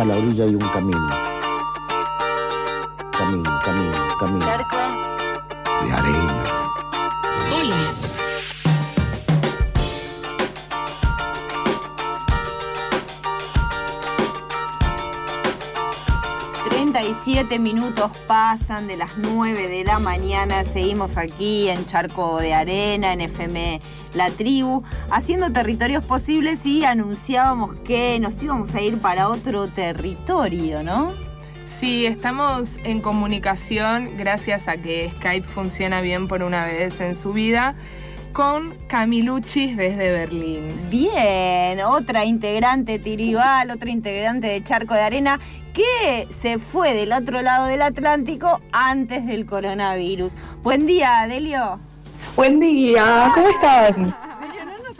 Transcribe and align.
a 0.00 0.04
la 0.06 0.16
orilla 0.16 0.46
de 0.46 0.56
un 0.56 0.68
camino. 0.70 1.08
Camino, 3.12 3.60
camino, 3.62 4.16
camino. 4.18 4.44
Charco 4.46 4.76
De 5.84 5.92
arena. 5.92 6.44
Hola. 7.52 8.10
siete 17.24 17.58
minutos 17.58 18.10
pasan 18.26 18.86
de 18.86 18.96
las 18.96 19.16
9 19.18 19.68
de 19.68 19.84
la 19.84 19.98
mañana. 19.98 20.64
Seguimos 20.64 21.16
aquí 21.16 21.68
en 21.68 21.84
Charco 21.86 22.38
de 22.38 22.54
Arena, 22.54 23.12
en 23.12 23.20
FM 23.20 23.80
La 24.14 24.30
Tribu, 24.30 24.82
haciendo 25.10 25.52
territorios 25.52 26.04
posibles 26.04 26.64
y 26.66 26.84
anunciábamos 26.84 27.78
que 27.80 28.18
nos 28.20 28.42
íbamos 28.42 28.74
a 28.74 28.80
ir 28.80 28.98
para 28.98 29.28
otro 29.28 29.68
territorio, 29.68 30.82
¿no? 30.82 31.12
Sí, 31.64 32.04
estamos 32.04 32.78
en 32.84 33.00
comunicación 33.00 34.16
gracias 34.18 34.68
a 34.68 34.76
que 34.76 35.12
Skype 35.16 35.46
funciona 35.46 36.00
bien 36.00 36.28
por 36.28 36.42
una 36.42 36.64
vez 36.64 37.00
en 37.00 37.14
su 37.14 37.32
vida 37.32 37.74
con 38.32 38.74
Camiluchis 38.86 39.76
desde 39.76 40.12
Berlín. 40.12 40.68
Bien, 40.90 41.80
otra 41.80 42.24
integrante 42.24 42.98
Tiribal, 42.98 43.70
otra 43.70 43.90
integrante 43.90 44.48
de 44.48 44.62
Charco 44.62 44.94
de 44.94 45.00
Arena 45.00 45.40
que 45.72 46.28
se 46.40 46.58
fue 46.58 46.94
del 46.94 47.12
otro 47.12 47.42
lado 47.42 47.66
del 47.66 47.82
Atlántico 47.82 48.60
antes 48.72 49.26
del 49.26 49.46
coronavirus. 49.46 50.32
Buen 50.62 50.86
día, 50.86 51.24
Delio. 51.28 51.80
Buen 52.36 52.60
día, 52.60 53.30
¿cómo 53.34 53.48
están? 53.48 54.14
Delio, 54.40 54.64
no 54.64 54.78
nos. 54.78 54.96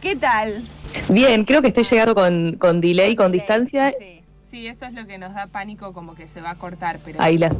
¿Qué 0.00 0.16
tal? 0.16 0.62
Bien, 1.08 1.44
creo 1.44 1.62
que 1.62 1.68
estoy 1.68 1.84
llegando 1.84 2.14
con, 2.14 2.56
con 2.56 2.80
delay, 2.80 3.14
con 3.16 3.32
distancia. 3.32 3.94
Sí. 3.98 4.22
sí, 4.50 4.66
eso 4.66 4.86
es 4.86 4.94
lo 4.94 5.06
que 5.06 5.18
nos 5.18 5.34
da 5.34 5.46
pánico, 5.46 5.92
como 5.92 6.14
que 6.14 6.26
se 6.26 6.40
va 6.40 6.50
a 6.50 6.54
cortar, 6.56 6.98
pero... 7.04 7.20
Ahí 7.20 7.38
las 7.38 7.54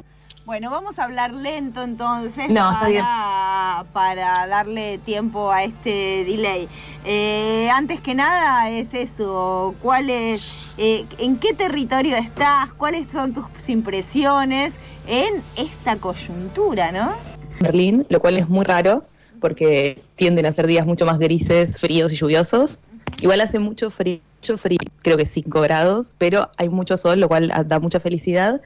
bueno, 0.46 0.70
vamos 0.70 0.98
a 0.98 1.04
hablar 1.04 1.32
lento 1.32 1.82
entonces 1.82 2.50
no, 2.50 2.70
para, 2.80 3.84
para, 3.94 4.46
darle 4.46 4.98
tiempo 4.98 5.50
a 5.50 5.64
este 5.64 6.24
delay. 6.24 6.68
Eh, 7.06 7.70
antes 7.72 8.00
que 8.00 8.14
nada 8.14 8.70
es 8.70 8.92
eso, 8.92 9.74
¿cuál 9.80 10.10
es, 10.10 10.44
eh, 10.76 11.06
¿en 11.18 11.38
qué 11.38 11.54
territorio 11.54 12.16
estás? 12.16 12.72
¿Cuáles 12.74 13.08
son 13.10 13.32
tus 13.32 13.46
impresiones 13.68 14.74
en 15.06 15.42
esta 15.56 15.96
coyuntura, 15.96 16.92
no? 16.92 17.12
Berlín, 17.60 18.04
lo 18.10 18.20
cual 18.20 18.36
es 18.36 18.48
muy 18.48 18.64
raro 18.64 19.04
porque 19.40 20.02
tienden 20.16 20.44
a 20.46 20.52
ser 20.52 20.66
días 20.66 20.86
mucho 20.86 21.06
más 21.06 21.18
grises, 21.18 21.78
fríos 21.78 22.12
y 22.12 22.16
lluviosos. 22.16 22.80
Igual 23.20 23.40
hace 23.40 23.58
mucho 23.58 23.90
frío, 23.90 24.20
mucho 24.40 24.58
frío, 24.58 24.78
creo 25.00 25.16
que 25.16 25.26
5 25.26 25.60
grados, 25.62 26.12
pero 26.18 26.50
hay 26.58 26.68
mucho 26.68 26.98
sol, 26.98 27.18
lo 27.20 27.28
cual 27.28 27.50
da 27.66 27.78
mucha 27.78 27.98
felicidad. 27.98 28.60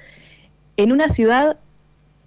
En 0.77 0.93
una 0.93 1.09
ciudad 1.09 1.57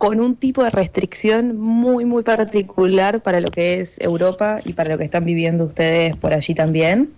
con 0.02 0.20
un 0.20 0.36
tipo 0.36 0.64
de 0.64 0.72
restricción 0.72 1.60
muy, 1.60 2.06
muy 2.06 2.24
particular 2.24 3.22
para 3.22 3.40
lo 3.40 3.50
que 3.50 3.82
es 3.82 4.02
Europa 4.02 4.60
y 4.66 4.74
para 4.74 4.90
lo 4.90 4.98
que 4.98 5.04
están 5.04 5.26
viviendo 5.26 5.66
ustedes 5.66 6.16
por 6.16 6.34
allí 6.34 6.56
también, 6.56 7.12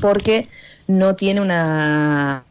porque 0.00 0.48
no 0.88 1.14
tiene 1.14 1.40
una, 1.40 2.42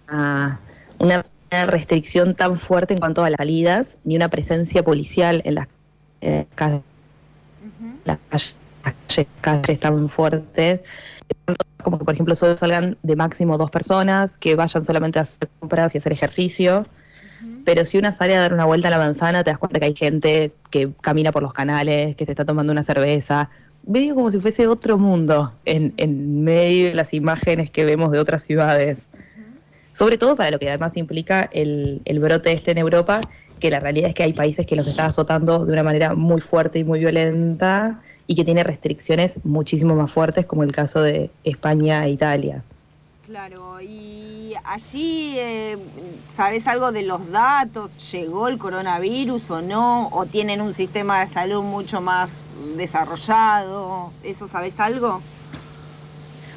una 0.99 1.25
restricción 1.65 2.33
tan 2.33 2.57
fuerte 2.57 2.93
en 2.93 2.99
cuanto 3.01 3.25
a 3.25 3.29
las 3.29 3.39
salidas, 3.39 3.97
ni 4.05 4.15
una 4.15 4.29
presencia 4.29 4.83
policial 4.83 5.41
en 5.43 5.55
las, 5.55 5.67
calles, 6.55 6.81
las 8.05 8.19
calles, 9.41 9.79
tan 9.81 10.07
fuertes. 10.07 10.79
Como 11.83 11.99
que 11.99 12.05
por 12.05 12.13
ejemplo 12.13 12.35
solo 12.35 12.57
salgan 12.57 12.95
de 13.03 13.17
máximo 13.17 13.57
dos 13.57 13.69
personas, 13.69 14.37
que 14.37 14.55
vayan 14.55 14.85
solamente 14.85 15.19
a 15.19 15.23
hacer 15.23 15.49
compras 15.59 15.93
y 15.93 15.97
hacer 15.97 16.13
ejercicio, 16.13 16.85
pero 17.65 17.85
si 17.85 17.97
una 17.97 18.13
sale 18.13 18.35
a 18.35 18.41
dar 18.41 18.53
una 18.53 18.65
vuelta 18.65 18.87
a 18.87 18.91
la 18.91 18.97
manzana, 18.97 19.43
te 19.43 19.51
das 19.51 19.59
cuenta 19.59 19.79
que 19.79 19.85
hay 19.85 19.95
gente 19.95 20.51
que 20.69 20.89
camina 21.01 21.31
por 21.31 21.43
los 21.43 21.53
canales, 21.53 22.15
que 22.15 22.25
se 22.25 22.31
está 22.31 22.45
tomando 22.45 22.71
una 22.71 22.83
cerveza. 22.83 23.49
Medio 23.85 24.15
como 24.15 24.31
si 24.31 24.39
fuese 24.39 24.67
otro 24.67 24.97
mundo 24.97 25.53
en, 25.65 25.93
en 25.97 26.43
medio 26.43 26.87
de 26.87 26.95
las 26.95 27.13
imágenes 27.13 27.71
que 27.71 27.85
vemos 27.85 28.11
de 28.11 28.19
otras 28.19 28.43
ciudades. 28.43 28.97
Sobre 29.91 30.17
todo 30.17 30.35
para 30.35 30.51
lo 30.51 30.59
que 30.59 30.69
además 30.69 30.95
implica 30.95 31.49
el, 31.51 32.01
el 32.05 32.19
brote 32.19 32.51
este 32.51 32.71
en 32.71 32.77
Europa, 32.77 33.21
que 33.59 33.69
la 33.71 33.79
realidad 33.79 34.09
es 34.09 34.15
que 34.15 34.23
hay 34.23 34.33
países 34.33 34.65
que 34.65 34.75
los 34.75 34.87
están 34.87 35.07
azotando 35.07 35.65
de 35.65 35.73
una 35.73 35.83
manera 35.83 36.13
muy 36.15 36.41
fuerte 36.41 36.79
y 36.79 36.83
muy 36.83 36.99
violenta 36.99 38.01
y 38.27 38.35
que 38.35 38.43
tiene 38.43 38.63
restricciones 38.63 39.39
muchísimo 39.43 39.95
más 39.95 40.11
fuertes, 40.11 40.45
como 40.45 40.63
el 40.63 40.71
caso 40.71 41.01
de 41.01 41.31
España 41.43 42.05
e 42.05 42.11
Italia. 42.11 42.63
Claro, 43.27 43.81
y 43.81 44.53
allí, 44.63 45.35
eh, 45.37 45.77
¿sabes 46.33 46.65
algo 46.65 46.93
de 46.93 47.01
los 47.01 47.29
datos? 47.29 47.91
¿Llegó 48.13 48.47
el 48.47 48.57
coronavirus 48.57 49.51
o 49.51 49.61
no? 49.61 50.07
¿O 50.13 50.25
tienen 50.25 50.61
un 50.61 50.71
sistema 50.71 51.19
de 51.19 51.27
salud 51.27 51.61
mucho 51.61 51.99
más 51.99 52.29
desarrollado? 52.77 54.13
¿Eso 54.23 54.47
sabes 54.47 54.79
algo? 54.79 55.19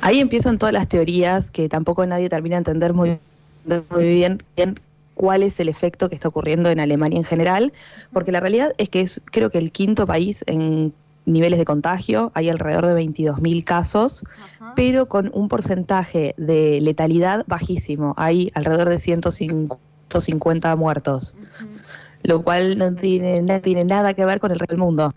Ahí 0.00 0.20
empiezan 0.20 0.58
todas 0.58 0.72
las 0.72 0.88
teorías 0.88 1.50
que 1.50 1.68
tampoco 1.68 2.06
nadie 2.06 2.28
termina 2.28 2.54
de 2.54 2.58
entender 2.58 2.94
muy, 2.94 3.18
muy 3.64 4.04
bien, 4.04 4.40
bien 4.54 4.78
cuál 5.14 5.42
es 5.42 5.58
el 5.58 5.68
efecto 5.68 6.08
que 6.08 6.14
está 6.14 6.28
ocurriendo 6.28 6.70
en 6.70 6.78
Alemania 6.78 7.18
en 7.18 7.24
general, 7.24 7.72
porque 8.12 8.30
la 8.30 8.38
realidad 8.38 8.74
es 8.78 8.88
que 8.88 9.00
es 9.00 9.20
creo 9.24 9.50
que 9.50 9.58
el 9.58 9.72
quinto 9.72 10.06
país 10.06 10.44
en 10.46 10.94
niveles 11.26 11.58
de 11.58 11.64
contagio, 11.64 12.32
hay 12.34 12.48
alrededor 12.48 12.86
de 12.86 12.94
22.000 12.94 13.64
casos, 13.64 14.24
pero 14.76 15.06
con 15.06 15.30
un 15.34 15.48
porcentaje 15.48 16.34
de 16.36 16.80
letalidad 16.80 17.44
bajísimo, 17.46 18.14
hay 18.16 18.50
alrededor 18.54 18.88
de 18.88 18.98
150 18.98 20.76
muertos, 20.76 21.34
lo 22.22 22.42
cual 22.42 22.78
no 22.78 22.94
tiene, 22.94 23.42
no 23.42 23.60
tiene 23.60 23.84
nada 23.84 24.14
que 24.14 24.24
ver 24.24 24.40
con 24.40 24.50
el 24.50 24.58
resto 24.58 24.74
del 24.74 24.80
mundo. 24.80 25.14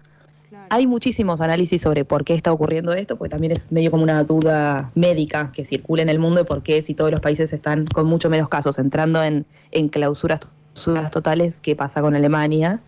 Hay 0.69 0.87
muchísimos 0.87 1.41
análisis 1.41 1.81
sobre 1.81 2.05
por 2.05 2.23
qué 2.23 2.33
está 2.33 2.51
ocurriendo 2.51 2.93
esto, 2.93 3.17
porque 3.17 3.29
también 3.29 3.51
es 3.51 3.71
medio 3.71 3.91
como 3.91 4.03
una 4.03 4.23
duda 4.23 4.91
médica 4.95 5.51
que 5.53 5.65
circula 5.65 6.01
en 6.01 6.09
el 6.09 6.19
mundo 6.19 6.39
de 6.39 6.45
por 6.45 6.63
qué 6.63 6.83
si 6.83 6.93
todos 6.93 7.11
los 7.11 7.19
países 7.19 7.53
están 7.53 7.85
con 7.85 8.05
mucho 8.07 8.29
menos 8.29 8.49
casos 8.49 8.79
entrando 8.79 9.21
en, 9.23 9.45
en 9.71 9.89
clausuras, 9.89 10.39
clausuras 10.73 11.11
totales, 11.11 11.53
¿qué 11.61 11.75
pasa 11.75 12.01
con 12.01 12.15
Alemania? 12.15 12.79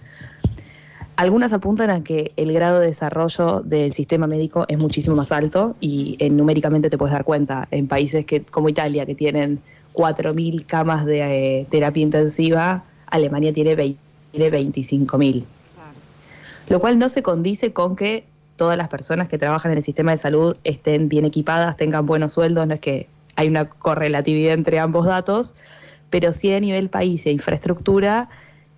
Algunas 1.18 1.54
apuntan 1.54 1.90
a 1.90 2.04
que 2.04 2.34
el 2.36 2.52
grado 2.52 2.80
de 2.80 2.88
desarrollo 2.88 3.62
del 3.62 3.94
sistema 3.94 4.28
médico 4.28 4.66
es 4.68 4.78
muchísimo 4.78 5.16
más 5.16 5.32
alto 5.32 5.76
y 5.80 6.18
eh, 6.20 6.30
numéricamente 6.30 6.90
te 6.90 6.98
puedes 6.98 7.14
dar 7.14 7.24
cuenta 7.24 7.70
en 7.72 7.88
países 7.88 8.26
que 8.26 8.42
como 8.42 8.68
Italia 8.68 9.06
que 9.06 9.16
tienen 9.16 9.62
4.000 9.94 10.66
camas 10.66 11.06
de 11.06 11.62
eh, 11.62 11.68
terapia 11.70 12.04
intensiva, 12.04 12.84
Alemania 13.08 13.54
tiene, 13.54 13.76
25.000. 13.78 15.44
Lo 16.68 16.80
cual 16.82 17.00
no 17.00 17.08
se 17.08 17.24
condice 17.24 17.72
con 17.72 17.96
que 17.96 18.26
todas 18.58 18.78
las 18.78 18.90
personas 18.90 19.30
que 19.30 19.38
trabajan 19.38 19.72
en 19.72 19.78
el 19.78 19.84
sistema 19.86 20.12
de 20.12 20.18
salud 20.18 20.58
estén 20.66 21.08
bien 21.08 21.24
equipadas, 21.24 21.78
tengan 21.78 22.06
buenos 22.06 22.34
sueldos, 22.34 22.68
no 22.68 22.74
es 22.74 22.82
que 22.82 23.08
hay 23.38 23.48
una 23.48 23.70
correlatividad 23.70 24.54
entre 24.54 24.80
ambos 24.80 25.06
datos, 25.06 25.56
pero 26.10 26.34
sí 26.34 26.54
a 26.54 26.60
nivel 26.60 26.90
país 26.90 27.26
e 27.26 27.32
infraestructura 27.32 28.28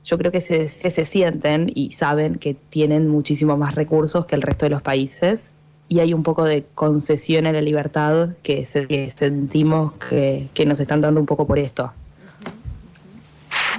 yo 0.04 0.18
creo 0.18 0.32
que 0.32 0.42
se, 0.42 0.68
se, 0.68 1.06
sienten 1.06 1.72
y 1.74 1.92
saben 1.92 2.36
que 2.36 2.54
tienen 2.54 3.08
muchísimo 3.10 3.58
más 3.58 3.76
recursos 3.76 4.26
que 4.26 4.36
el 4.36 4.42
resto 4.42 4.66
de 4.66 4.70
los 4.70 4.82
países 4.82 5.52
y 5.90 6.00
hay 6.00 6.14
un 6.14 6.24
poco 6.24 6.44
de 6.44 6.66
concesión 6.76 7.46
a 7.46 7.52
la 7.52 7.62
libertad 7.62 8.30
que, 8.44 8.66
sentimos 8.66 9.94
que, 9.94 10.50
nos 10.66 10.80
están 10.80 11.02
dando 11.02 11.20
un 11.20 11.26
poco 11.26 11.48
por 11.48 11.60
esto. 11.60 11.92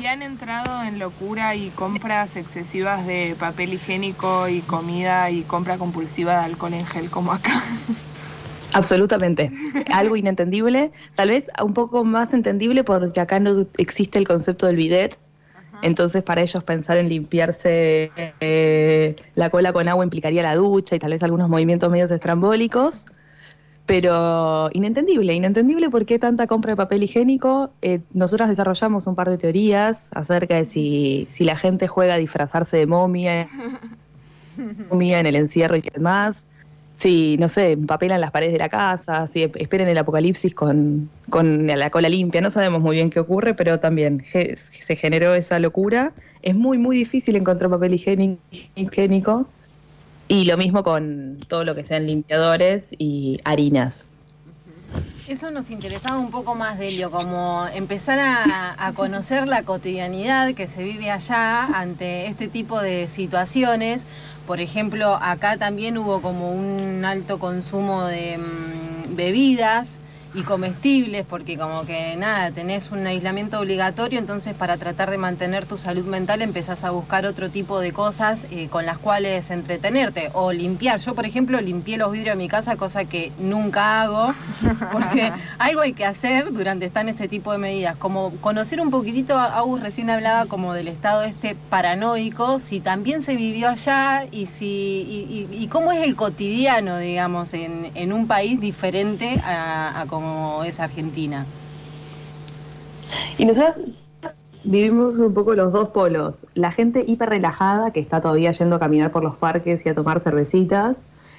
¿Y 0.00 0.06
han 0.06 0.22
entrado 0.22 0.84
en 0.84 0.98
locura 0.98 1.56
y 1.56 1.70
compras 1.70 2.36
excesivas 2.36 3.06
de 3.06 3.34
papel 3.38 3.74
higiénico 3.74 4.48
y 4.48 4.60
comida 4.60 5.30
y 5.30 5.42
compra 5.42 5.76
compulsiva 5.76 6.38
de 6.38 6.44
alcohol 6.44 6.74
en 6.74 6.86
gel 6.86 7.10
como 7.10 7.32
acá? 7.32 7.62
Absolutamente. 8.72 9.50
Algo 9.92 10.16
inentendible, 10.16 10.92
tal 11.14 11.30
vez 11.30 11.44
un 11.62 11.74
poco 11.74 12.04
más 12.04 12.32
entendible 12.32 12.84
porque 12.84 13.20
acá 13.20 13.40
no 13.40 13.66
existe 13.76 14.18
el 14.18 14.28
concepto 14.28 14.66
del 14.66 14.76
bidet, 14.76 15.18
entonces, 15.82 16.22
para 16.22 16.42
ellos 16.42 16.64
pensar 16.64 16.96
en 16.96 17.08
limpiarse 17.08 18.10
eh, 18.40 19.16
la 19.34 19.50
cola 19.50 19.72
con 19.72 19.88
agua 19.88 20.04
implicaría 20.04 20.42
la 20.42 20.54
ducha 20.56 20.96
y 20.96 20.98
tal 20.98 21.12
vez 21.12 21.22
algunos 21.22 21.48
movimientos 21.48 21.90
medios 21.90 22.10
estrambólicos. 22.10 23.06
Pero 23.86 24.68
inentendible, 24.74 25.32
inentendible 25.32 25.88
por 25.88 26.04
qué 26.04 26.18
tanta 26.18 26.46
compra 26.46 26.72
de 26.72 26.76
papel 26.76 27.04
higiénico. 27.04 27.70
Eh, 27.80 28.00
nosotras 28.12 28.50
desarrollamos 28.50 29.06
un 29.06 29.14
par 29.14 29.30
de 29.30 29.38
teorías 29.38 30.08
acerca 30.10 30.56
de 30.56 30.66
si, 30.66 31.28
si 31.32 31.44
la 31.44 31.56
gente 31.56 31.88
juega 31.88 32.14
a 32.14 32.18
disfrazarse 32.18 32.76
de 32.76 32.86
momia, 32.86 33.48
momia 34.90 35.20
en 35.20 35.26
el 35.26 35.36
encierro 35.36 35.76
y 35.76 35.80
demás 35.80 36.44
si, 36.98 37.36
no 37.38 37.48
sé, 37.48 37.72
empapelan 37.72 38.20
las 38.20 38.32
paredes 38.32 38.52
de 38.52 38.58
la 38.58 38.68
casa, 38.68 39.28
si 39.32 39.42
esperen 39.42 39.88
el 39.88 39.98
apocalipsis 39.98 40.54
con, 40.54 41.08
con 41.30 41.66
la 41.66 41.90
cola 41.90 42.08
limpia. 42.08 42.40
No 42.40 42.50
sabemos 42.50 42.80
muy 42.82 42.96
bien 42.96 43.10
qué 43.10 43.20
ocurre, 43.20 43.54
pero 43.54 43.78
también 43.78 44.24
se 44.30 44.96
generó 44.96 45.34
esa 45.34 45.58
locura. 45.58 46.12
Es 46.42 46.54
muy, 46.54 46.76
muy 46.76 46.96
difícil 46.96 47.36
encontrar 47.36 47.70
papel 47.70 47.94
higiénico. 47.94 49.46
Y 50.26 50.44
lo 50.44 50.58
mismo 50.58 50.82
con 50.82 51.38
todo 51.48 51.64
lo 51.64 51.74
que 51.74 51.84
sean 51.84 52.06
limpiadores 52.06 52.84
y 52.98 53.38
harinas. 53.44 54.04
Eso 55.26 55.50
nos 55.50 55.70
interesaba 55.70 56.18
un 56.18 56.30
poco 56.30 56.54
más, 56.54 56.78
Delio, 56.78 57.10
como 57.10 57.66
empezar 57.74 58.18
a, 58.18 58.74
a 58.78 58.92
conocer 58.92 59.46
la 59.46 59.62
cotidianidad 59.62 60.54
que 60.54 60.66
se 60.66 60.82
vive 60.82 61.10
allá 61.10 61.64
ante 61.66 62.26
este 62.26 62.48
tipo 62.48 62.80
de 62.80 63.08
situaciones. 63.08 64.06
Por 64.48 64.60
ejemplo, 64.60 65.18
acá 65.20 65.58
también 65.58 65.98
hubo 65.98 66.22
como 66.22 66.50
un 66.50 67.04
alto 67.04 67.38
consumo 67.38 68.06
de 68.06 68.38
mm, 68.38 69.14
bebidas 69.14 70.00
y 70.34 70.42
comestibles, 70.42 71.24
porque 71.28 71.56
como 71.56 71.84
que 71.86 72.14
nada, 72.16 72.50
tenés 72.50 72.90
un 72.90 73.06
aislamiento 73.06 73.58
obligatorio, 73.60 74.18
entonces 74.18 74.54
para 74.54 74.76
tratar 74.76 75.10
de 75.10 75.18
mantener 75.18 75.66
tu 75.66 75.78
salud 75.78 76.04
mental 76.04 76.42
empezás 76.42 76.84
a 76.84 76.90
buscar 76.90 77.24
otro 77.26 77.48
tipo 77.50 77.80
de 77.80 77.92
cosas 77.92 78.46
eh, 78.50 78.68
con 78.68 78.84
las 78.86 78.98
cuales 78.98 79.50
entretenerte 79.50 80.30
o 80.34 80.52
limpiar. 80.52 81.00
Yo, 81.00 81.14
por 81.14 81.24
ejemplo, 81.26 81.60
limpié 81.60 81.96
los 81.96 82.12
vidrios 82.12 82.36
de 82.36 82.42
mi 82.42 82.48
casa, 82.48 82.76
cosa 82.76 83.04
que 83.04 83.32
nunca 83.38 84.02
hago, 84.02 84.34
porque 84.92 85.32
algo 85.58 85.80
hay 85.80 85.92
que 85.92 86.04
hacer 86.04 86.52
durante 86.52 86.86
estar 86.86 87.02
en 87.02 87.10
este 87.10 87.28
tipo 87.28 87.52
de 87.52 87.58
medidas, 87.58 87.96
como 87.96 88.30
conocer 88.40 88.80
un 88.80 88.90
poquitito, 88.90 89.38
Agus 89.38 89.80
recién 89.80 90.10
hablaba 90.10 90.46
como 90.46 90.74
del 90.74 90.88
estado 90.88 91.22
este 91.22 91.56
paranoico, 91.70 92.60
si 92.60 92.80
también 92.80 93.22
se 93.22 93.34
vivió 93.36 93.68
allá 93.68 94.24
y 94.30 94.46
si 94.46 94.66
y, 95.08 95.48
y- 95.50 95.62
y 95.64 95.68
cómo 95.68 95.92
es 95.92 96.02
el 96.02 96.16
cotidiano, 96.16 96.98
digamos, 96.98 97.54
en, 97.54 97.90
en 97.94 98.12
un 98.12 98.26
país 98.26 98.60
diferente 98.60 99.40
a, 99.44 100.00
a 100.00 100.06
como 100.06 100.17
es 100.64 100.80
Argentina. 100.80 101.44
Y 103.38 103.44
nosotros 103.46 103.76
vivimos 104.64 105.18
un 105.18 105.32
poco 105.34 105.54
los 105.54 105.72
dos 105.72 105.88
polos. 105.90 106.46
La 106.54 106.72
gente 106.72 107.04
hiper 107.06 107.28
relajada 107.30 107.90
que 107.92 108.00
está 108.00 108.20
todavía 108.20 108.52
yendo 108.52 108.76
a 108.76 108.78
caminar 108.78 109.12
por 109.12 109.22
los 109.22 109.36
parques 109.36 109.84
y 109.86 109.88
a 109.88 109.94
tomar 109.94 110.20
cervecitas, 110.20 110.96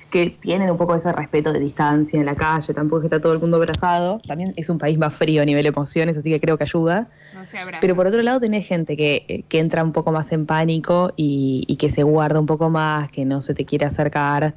que 0.10 0.32
tienen 0.32 0.72
un 0.72 0.78
poco 0.78 0.96
ese 0.96 1.12
respeto 1.12 1.54
de 1.54 1.60
distancia 1.60 2.20
en 2.20 2.26
la 2.26 2.34
calle, 2.34 2.74
tampoco 2.74 2.98
es 2.98 3.02
que 3.04 3.16
está 3.16 3.22
todo 3.22 3.34
el 3.34 3.40
mundo 3.40 3.58
abrazado. 3.58 4.20
También 4.28 4.54
es 4.56 4.68
un 4.70 4.80
país 4.80 4.98
más 4.98 5.14
frío 5.16 5.44
a 5.44 5.46
nivel 5.46 5.68
emociones, 5.68 6.18
así 6.18 6.32
que 6.32 6.40
creo 6.40 6.58
que 6.58 6.64
ayuda. 6.64 7.10
No 7.36 7.46
se 7.46 7.60
abraza. 7.60 7.80
Pero 7.82 7.96
por 7.96 8.08
otro 8.08 8.22
lado 8.24 8.40
tenés 8.40 8.66
gente 8.66 8.98
que, 8.98 9.46
que 9.48 9.60
entra 9.60 9.84
un 9.84 9.92
poco 9.92 10.12
más 10.12 10.32
en 10.32 10.48
pánico 10.48 11.14
y, 11.16 11.64
y 11.68 11.76
que 11.76 11.92
se 11.92 12.02
guarda 12.02 12.40
un 12.40 12.48
poco 12.48 12.72
más, 12.72 13.12
que 13.12 13.24
no 13.24 13.40
se 13.42 13.54
te 13.54 13.66
quiere 13.66 13.86
acercar. 13.86 14.56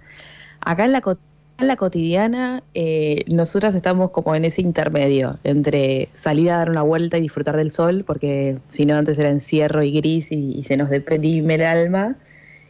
Acá 0.60 0.86
en 0.86 0.92
la, 0.92 1.02
co- 1.02 1.18
en 1.62 1.68
la 1.68 1.76
cotidiana, 1.76 2.62
eh, 2.74 3.24
nosotras 3.32 3.74
estamos 3.74 4.10
como 4.10 4.34
en 4.34 4.44
ese 4.44 4.60
intermedio 4.60 5.38
entre 5.44 6.10
salir 6.14 6.50
a 6.50 6.58
dar 6.58 6.70
una 6.70 6.82
vuelta 6.82 7.16
y 7.16 7.22
disfrutar 7.22 7.56
del 7.56 7.70
sol, 7.70 8.04
porque 8.06 8.58
si 8.68 8.84
no 8.84 8.96
antes 8.96 9.18
era 9.18 9.30
encierro 9.30 9.82
y 9.82 9.92
gris 9.92 10.30
y, 10.30 10.62
se 10.64 10.76
nos 10.76 10.90
deprime 10.90 11.54
el 11.54 11.62
alma, 11.62 12.16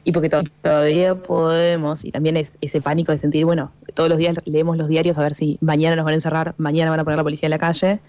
y 0.04 0.12
porque 0.12 0.28
to- 0.28 0.42
todavía 0.62 1.14
podemos, 1.16 2.04
y 2.04 2.12
también 2.12 2.36
es 2.36 2.56
ese 2.60 2.80
pánico 2.80 3.12
de 3.12 3.18
sentir, 3.18 3.44
bueno, 3.44 3.72
todos 3.94 4.08
los 4.08 4.18
días 4.18 4.36
leemos 4.44 4.76
los 4.76 4.88
diarios 4.88 5.18
a 5.18 5.22
ver 5.22 5.34
si 5.34 5.58
mañana 5.60 5.96
nos 5.96 6.04
van 6.04 6.12
a 6.12 6.16
encerrar, 6.16 6.54
mañana 6.58 6.90
van 6.90 7.00
a 7.00 7.04
poner 7.04 7.16
la 7.18 7.24
policía 7.24 7.46
en 7.46 7.50
la 7.50 7.58
calle. 7.58 8.00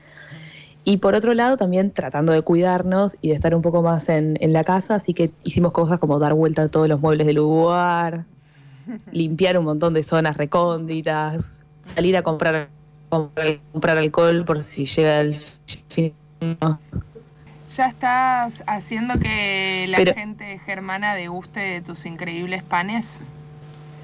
Y 0.85 0.97
por 0.97 1.15
otro 1.15 1.33
lado, 1.33 1.55
también 1.55 1.91
tratando 1.91 2.33
de 2.33 2.41
cuidarnos 2.41 3.15
y 3.21 3.29
de 3.29 3.35
estar 3.35 3.55
un 3.55 3.61
poco 3.61 3.81
más 3.81 4.09
en 4.09 4.37
la 4.53 4.63
casa, 4.65 4.95
así 4.95 5.13
que 5.13 5.31
hicimos 5.43 5.71
cosas 5.71 5.97
como 5.99 6.19
dar 6.19 6.33
vuelta 6.33 6.63
a 6.63 6.67
todos 6.69 6.89
los 6.89 6.99
muebles 6.99 7.25
del 7.25 7.37
lugar, 7.37 8.25
limpiar 9.11 9.57
un 9.57 9.65
montón 9.65 9.93
de 9.93 10.03
zonas 10.03 10.37
recónditas, 10.37 11.63
salir 11.83 12.15
a 12.17 12.21
comprar, 12.23 12.69
comprar, 13.09 13.59
comprar 13.71 13.97
alcohol 13.97 14.43
por 14.45 14.61
si 14.63 14.85
llega 14.85 15.21
el 15.21 15.39
fin. 15.89 16.13
¿Ya 17.75 17.87
estás 17.87 18.63
haciendo 18.67 19.17
que 19.19 19.85
la 19.89 19.97
Pero- 19.97 20.13
gente 20.13 20.59
germana 20.59 21.15
deguste 21.15 21.59
de 21.59 21.81
tus 21.81 22.05
increíbles 22.05 22.61
panes? 22.63 23.25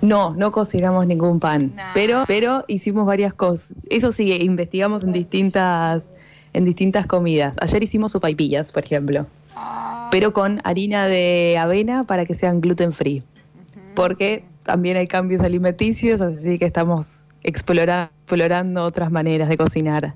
No, 0.01 0.33
no 0.33 0.51
cocinamos 0.51 1.05
ningún 1.05 1.39
pan, 1.41 1.73
Nah. 1.75 1.91
pero, 1.93 2.23
pero 2.25 2.63
hicimos 2.67 3.05
varias 3.05 3.33
cosas. 3.33 3.73
Eso 3.89 4.11
sí, 4.13 4.31
investigamos 4.33 5.03
en 5.03 5.11
distintas, 5.11 6.03
en 6.53 6.63
distintas 6.65 7.05
comidas. 7.05 7.53
Ayer 7.59 7.83
hicimos 7.83 8.13
sopaipillas, 8.13 8.71
por 8.71 8.83
ejemplo. 8.83 9.25
pero 10.09 10.33
con 10.33 10.59
harina 10.63 11.05
de 11.07 11.55
avena 11.59 12.03
para 12.05 12.25
que 12.25 12.33
sean 12.33 12.61
gluten 12.61 12.93
free. 12.93 13.21
Porque 13.93 14.43
también 14.69 14.98
hay 14.98 15.07
cambios 15.07 15.42
alimenticios, 15.42 16.21
así 16.21 16.60
que 16.60 16.66
estamos 16.66 17.19
explora- 17.44 18.12
explorando 18.21 18.83
otras 18.83 19.10
maneras 19.10 19.50
de 19.50 19.57
cocinar. 19.57 20.13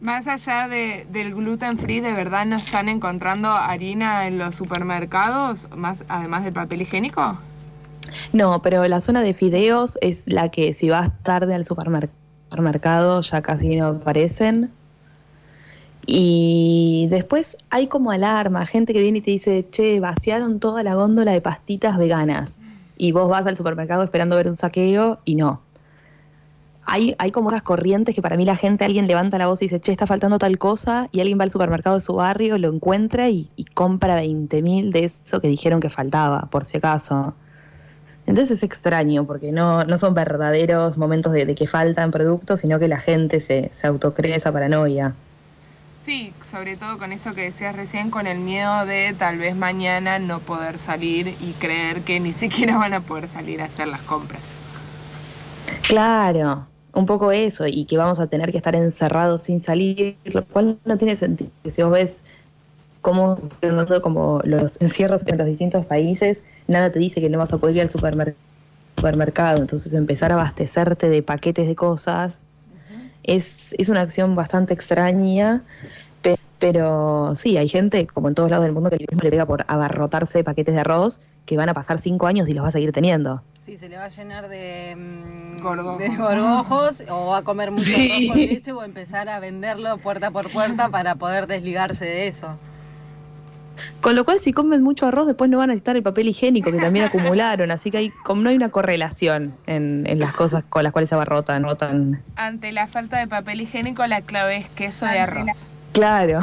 Más 0.00 0.26
allá 0.26 0.66
de- 0.66 1.06
del 1.12 1.32
gluten 1.32 1.78
free, 1.78 2.00
¿de 2.00 2.12
verdad 2.12 2.44
no 2.44 2.56
están 2.56 2.88
encontrando 2.88 3.48
harina 3.48 4.26
en 4.26 4.36
los 4.38 4.56
supermercados, 4.56 5.68
más 5.76 6.04
además 6.08 6.42
del 6.42 6.54
papel 6.54 6.82
higiénico? 6.82 7.38
No, 8.32 8.60
pero 8.62 8.84
la 8.88 9.00
zona 9.00 9.22
de 9.22 9.32
fideos 9.32 9.96
es 10.00 10.22
la 10.26 10.48
que 10.48 10.74
si 10.74 10.88
vas 10.90 11.10
tarde 11.22 11.54
al 11.54 11.64
supermer- 11.64 12.08
supermercado 12.48 13.20
ya 13.20 13.42
casi 13.42 13.76
no 13.76 13.86
aparecen. 13.88 14.70
Y 16.04 17.06
después 17.10 17.56
hay 17.68 17.86
como 17.86 18.10
alarma, 18.10 18.66
gente 18.66 18.92
que 18.92 19.02
viene 19.02 19.18
y 19.18 19.20
te 19.20 19.30
dice, 19.30 19.68
che, 19.70 20.00
vaciaron 20.00 20.58
toda 20.58 20.82
la 20.82 20.96
góndola 20.96 21.30
de 21.30 21.40
pastitas 21.40 21.96
veganas. 21.98 22.54
Y 23.02 23.12
vos 23.12 23.30
vas 23.30 23.46
al 23.46 23.56
supermercado 23.56 24.02
esperando 24.02 24.36
ver 24.36 24.46
un 24.46 24.56
saqueo 24.56 25.20
y 25.24 25.34
no. 25.34 25.62
Hay, 26.84 27.14
hay 27.16 27.30
como 27.30 27.48
esas 27.48 27.62
corrientes 27.62 28.14
que 28.14 28.20
para 28.20 28.36
mí 28.36 28.44
la 28.44 28.56
gente, 28.56 28.84
alguien 28.84 29.06
levanta 29.06 29.38
la 29.38 29.46
voz 29.46 29.62
y 29.62 29.64
dice, 29.64 29.80
che, 29.80 29.90
está 29.90 30.06
faltando 30.06 30.38
tal 30.38 30.58
cosa, 30.58 31.08
y 31.10 31.20
alguien 31.20 31.38
va 31.40 31.44
al 31.44 31.50
supermercado 31.50 31.96
de 31.96 32.02
su 32.02 32.12
barrio, 32.16 32.58
lo 32.58 32.68
encuentra 32.68 33.30
y, 33.30 33.48
y 33.56 33.64
compra 33.64 34.16
20 34.16 34.60
mil 34.60 34.92
de 34.92 35.06
eso 35.06 35.40
que 35.40 35.48
dijeron 35.48 35.80
que 35.80 35.88
faltaba, 35.88 36.42
por 36.50 36.66
si 36.66 36.76
acaso. 36.76 37.32
Entonces 38.26 38.58
es 38.58 38.64
extraño, 38.64 39.24
porque 39.24 39.50
no, 39.50 39.82
no 39.84 39.96
son 39.96 40.12
verdaderos 40.12 40.98
momentos 40.98 41.32
de, 41.32 41.46
de 41.46 41.54
que 41.54 41.66
faltan 41.66 42.10
productos, 42.10 42.60
sino 42.60 42.78
que 42.78 42.86
la 42.86 43.00
gente 43.00 43.40
se, 43.40 43.70
se 43.72 43.86
autocree 43.86 44.36
esa 44.36 44.52
paranoia. 44.52 45.14
Sí, 46.10 46.32
sobre 46.44 46.76
todo 46.76 46.98
con 46.98 47.12
esto 47.12 47.34
que 47.34 47.42
decías 47.42 47.76
recién, 47.76 48.10
con 48.10 48.26
el 48.26 48.40
miedo 48.40 48.84
de 48.84 49.14
tal 49.16 49.38
vez 49.38 49.54
mañana 49.54 50.18
no 50.18 50.40
poder 50.40 50.76
salir 50.76 51.36
y 51.40 51.52
creer 51.52 52.00
que 52.00 52.18
ni 52.18 52.32
siquiera 52.42 52.76
van 52.78 52.94
a 52.94 53.00
poder 53.00 53.28
salir 53.28 53.62
a 53.62 53.66
hacer 53.66 53.86
las 53.86 54.00
compras. 54.00 54.48
Claro, 55.86 56.66
un 56.94 57.06
poco 57.06 57.30
eso, 57.30 57.64
y 57.68 57.84
que 57.84 57.96
vamos 57.96 58.18
a 58.18 58.26
tener 58.26 58.50
que 58.50 58.58
estar 58.58 58.74
encerrados 58.74 59.44
sin 59.44 59.62
salir, 59.62 60.16
lo 60.24 60.44
cual 60.46 60.80
no 60.84 60.98
tiene 60.98 61.14
sentido. 61.14 61.52
Si 61.68 61.80
vos 61.80 61.92
ves 61.92 62.10
cómo 63.02 63.38
como 64.02 64.40
los 64.42 64.80
encierros 64.80 65.22
en 65.28 65.38
los 65.38 65.46
distintos 65.46 65.86
países, 65.86 66.40
nada 66.66 66.90
te 66.90 66.98
dice 66.98 67.20
que 67.20 67.30
no 67.30 67.38
vas 67.38 67.52
a 67.52 67.58
poder 67.58 67.76
ir 67.76 67.82
al 67.82 67.88
supermer- 67.88 68.34
supermercado, 68.96 69.60
entonces 69.60 69.94
empezar 69.94 70.32
a 70.32 70.34
abastecerte 70.34 71.08
de 71.08 71.22
paquetes 71.22 71.68
de 71.68 71.76
cosas 71.76 72.34
es, 73.36 73.46
es 73.78 73.88
una 73.88 74.00
acción 74.00 74.34
bastante 74.34 74.74
extraña, 74.74 75.62
pe- 76.22 76.36
pero 76.58 77.34
sí, 77.36 77.56
hay 77.56 77.68
gente, 77.68 78.06
como 78.06 78.28
en 78.28 78.34
todos 78.34 78.50
lados 78.50 78.64
del 78.64 78.72
mundo, 78.72 78.90
que 78.90 78.96
mismo 78.98 79.20
le 79.22 79.30
pega 79.30 79.46
por 79.46 79.64
abarrotarse 79.68 80.38
de 80.38 80.44
paquetes 80.44 80.74
de 80.74 80.80
arroz, 80.80 81.20
que 81.46 81.56
van 81.56 81.68
a 81.68 81.74
pasar 81.74 82.00
cinco 82.00 82.26
años 82.26 82.48
y 82.48 82.54
los 82.54 82.64
va 82.64 82.68
a 82.68 82.72
seguir 82.72 82.92
teniendo. 82.92 83.42
Sí, 83.58 83.76
se 83.76 83.88
le 83.88 83.96
va 83.98 84.04
a 84.04 84.08
llenar 84.08 84.48
de, 84.48 84.96
mm, 84.96 85.98
de 85.98 86.16
gorgojos 86.16 87.04
o 87.08 87.26
va 87.28 87.38
a 87.38 87.42
comer 87.42 87.70
mucho 87.70 87.84
Sí. 87.84 88.10
arroz 88.10 88.28
con 88.28 88.38
leche 88.38 88.72
o 88.72 88.82
empezar 88.82 89.28
a 89.28 89.38
venderlo 89.38 89.98
puerta 89.98 90.30
por 90.30 90.50
puerta 90.50 90.88
para 90.88 91.14
poder 91.14 91.46
desligarse 91.46 92.04
de 92.04 92.26
eso. 92.26 92.58
Con 94.00 94.16
lo 94.16 94.24
cual, 94.24 94.40
si 94.40 94.52
comen 94.52 94.82
mucho 94.82 95.06
arroz, 95.06 95.26
después 95.26 95.50
no 95.50 95.58
van 95.58 95.70
a 95.70 95.72
necesitar 95.72 95.96
el 95.96 96.02
papel 96.02 96.28
higiénico 96.28 96.70
que 96.70 96.78
también 96.78 97.04
acumularon. 97.06 97.70
Así 97.70 97.90
que 97.90 97.98
hay, 97.98 98.10
como 98.24 98.42
no 98.42 98.50
hay 98.50 98.56
una 98.56 98.70
correlación 98.70 99.54
en, 99.66 100.04
en 100.06 100.18
las 100.18 100.32
cosas 100.32 100.64
con 100.68 100.82
las 100.82 100.92
cuales 100.92 101.08
se 101.08 101.14
abarrotan. 101.14 101.62
rotan. 101.62 102.22
Ante 102.36 102.72
la 102.72 102.86
falta 102.86 103.18
de 103.18 103.26
papel 103.26 103.60
higiénico, 103.60 104.06
la 104.06 104.22
clave 104.22 104.58
es 104.58 104.68
queso 104.70 105.06
de 105.06 105.18
arroz. 105.18 105.70
Claro. 105.92 106.40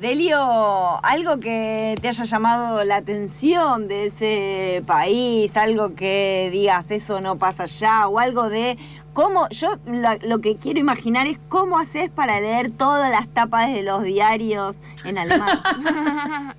Delio, 0.00 1.04
algo 1.04 1.38
que 1.40 1.94
te 2.00 2.08
haya 2.08 2.24
llamado 2.24 2.82
la 2.84 2.96
atención 2.96 3.86
de 3.86 4.06
ese 4.06 4.82
país, 4.86 5.54
algo 5.58 5.94
que 5.94 6.48
digas 6.50 6.90
eso 6.90 7.20
no 7.20 7.36
pasa 7.36 7.64
allá, 7.64 8.08
o 8.08 8.18
algo 8.18 8.48
de 8.48 8.78
cómo, 9.12 9.46
yo 9.50 9.76
lo, 9.84 10.08
lo 10.26 10.38
que 10.38 10.56
quiero 10.56 10.80
imaginar 10.80 11.26
es 11.26 11.38
cómo 11.50 11.78
haces 11.78 12.08
para 12.08 12.40
leer 12.40 12.70
todas 12.70 13.10
las 13.10 13.28
tapas 13.28 13.70
de 13.74 13.82
los 13.82 14.02
diarios 14.02 14.78
en 15.04 15.18
alemán. 15.18 15.60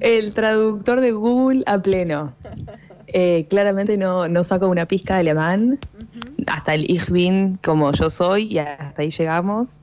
El 0.00 0.32
traductor 0.32 1.02
de 1.02 1.12
Google 1.12 1.64
a 1.66 1.78
pleno. 1.78 2.32
Eh, 3.08 3.46
claramente 3.50 3.98
no, 3.98 4.26
no 4.26 4.42
saco 4.42 4.68
una 4.68 4.86
pizca 4.86 5.14
de 5.14 5.20
alemán. 5.20 5.78
Hasta 6.46 6.74
el 6.74 6.90
Ich 6.90 7.10
bin 7.10 7.58
como 7.62 7.92
yo 7.92 8.08
soy 8.08 8.44
y 8.44 8.58
hasta 8.58 9.02
ahí 9.02 9.10
llegamos. 9.10 9.80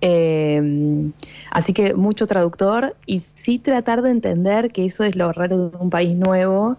Eh, 0.00 1.10
así 1.50 1.72
que 1.72 1.94
mucho 1.94 2.26
traductor 2.26 2.94
y 3.06 3.22
sí 3.34 3.58
tratar 3.58 4.02
de 4.02 4.10
entender 4.10 4.70
que 4.70 4.86
eso 4.86 5.04
es 5.04 5.16
lo 5.16 5.32
raro 5.32 5.70
de 5.70 5.76
un 5.76 5.90
país 5.90 6.16
nuevo, 6.16 6.76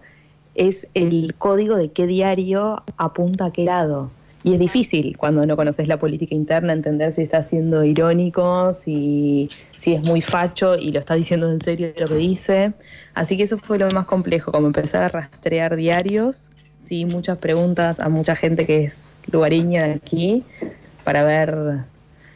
es 0.54 0.86
el 0.94 1.34
código 1.36 1.76
de 1.76 1.90
qué 1.90 2.06
diario 2.06 2.82
apunta 2.96 3.46
a 3.46 3.52
qué 3.52 3.64
lado. 3.64 4.10
Y 4.42 4.54
es 4.54 4.58
difícil 4.58 5.18
cuando 5.18 5.44
no 5.44 5.54
conoces 5.54 5.86
la 5.86 5.98
política 5.98 6.34
interna 6.34 6.72
entender 6.72 7.14
si 7.14 7.22
está 7.22 7.44
siendo 7.44 7.84
irónico, 7.84 8.72
si, 8.72 9.50
si 9.78 9.94
es 9.94 10.08
muy 10.08 10.22
facho 10.22 10.76
y 10.76 10.92
lo 10.92 11.00
está 11.00 11.14
diciendo 11.14 11.50
en 11.50 11.60
serio 11.60 11.92
lo 11.96 12.08
que 12.08 12.14
dice. 12.14 12.72
Así 13.12 13.36
que 13.36 13.42
eso 13.42 13.58
fue 13.58 13.78
lo 13.78 13.90
más 13.90 14.06
complejo, 14.06 14.50
como 14.50 14.66
empezar 14.66 15.02
a 15.02 15.08
rastrear 15.08 15.76
diarios, 15.76 16.48
sí, 16.82 17.04
muchas 17.04 17.36
preguntas 17.36 18.00
a 18.00 18.08
mucha 18.08 18.34
gente 18.34 18.66
que 18.66 18.84
es 18.86 18.94
lugareña 19.30 19.84
de 19.84 19.92
aquí 19.92 20.42
para 21.04 21.22
ver 21.22 21.84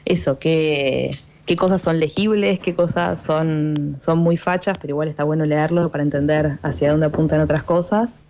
eso, 0.04 0.38
qué, 0.38 1.18
qué 1.46 1.56
cosas 1.56 1.82
son 1.82 2.00
legibles, 2.00 2.58
qué 2.61 2.75
cosas 2.75 3.23
son, 3.23 3.99
son 4.00 4.18
muy 4.18 4.37
fachas, 4.37 4.78
pero 4.78 4.92
igual 4.92 5.08
está 5.08 5.25
bueno 5.25 5.44
leerlo 5.44 5.88
para 5.90 6.02
entender 6.02 6.58
hacia 6.62 6.90
dónde 6.90 7.06
apuntan 7.06 7.40
otras 7.40 7.62
cosas. 7.62 8.20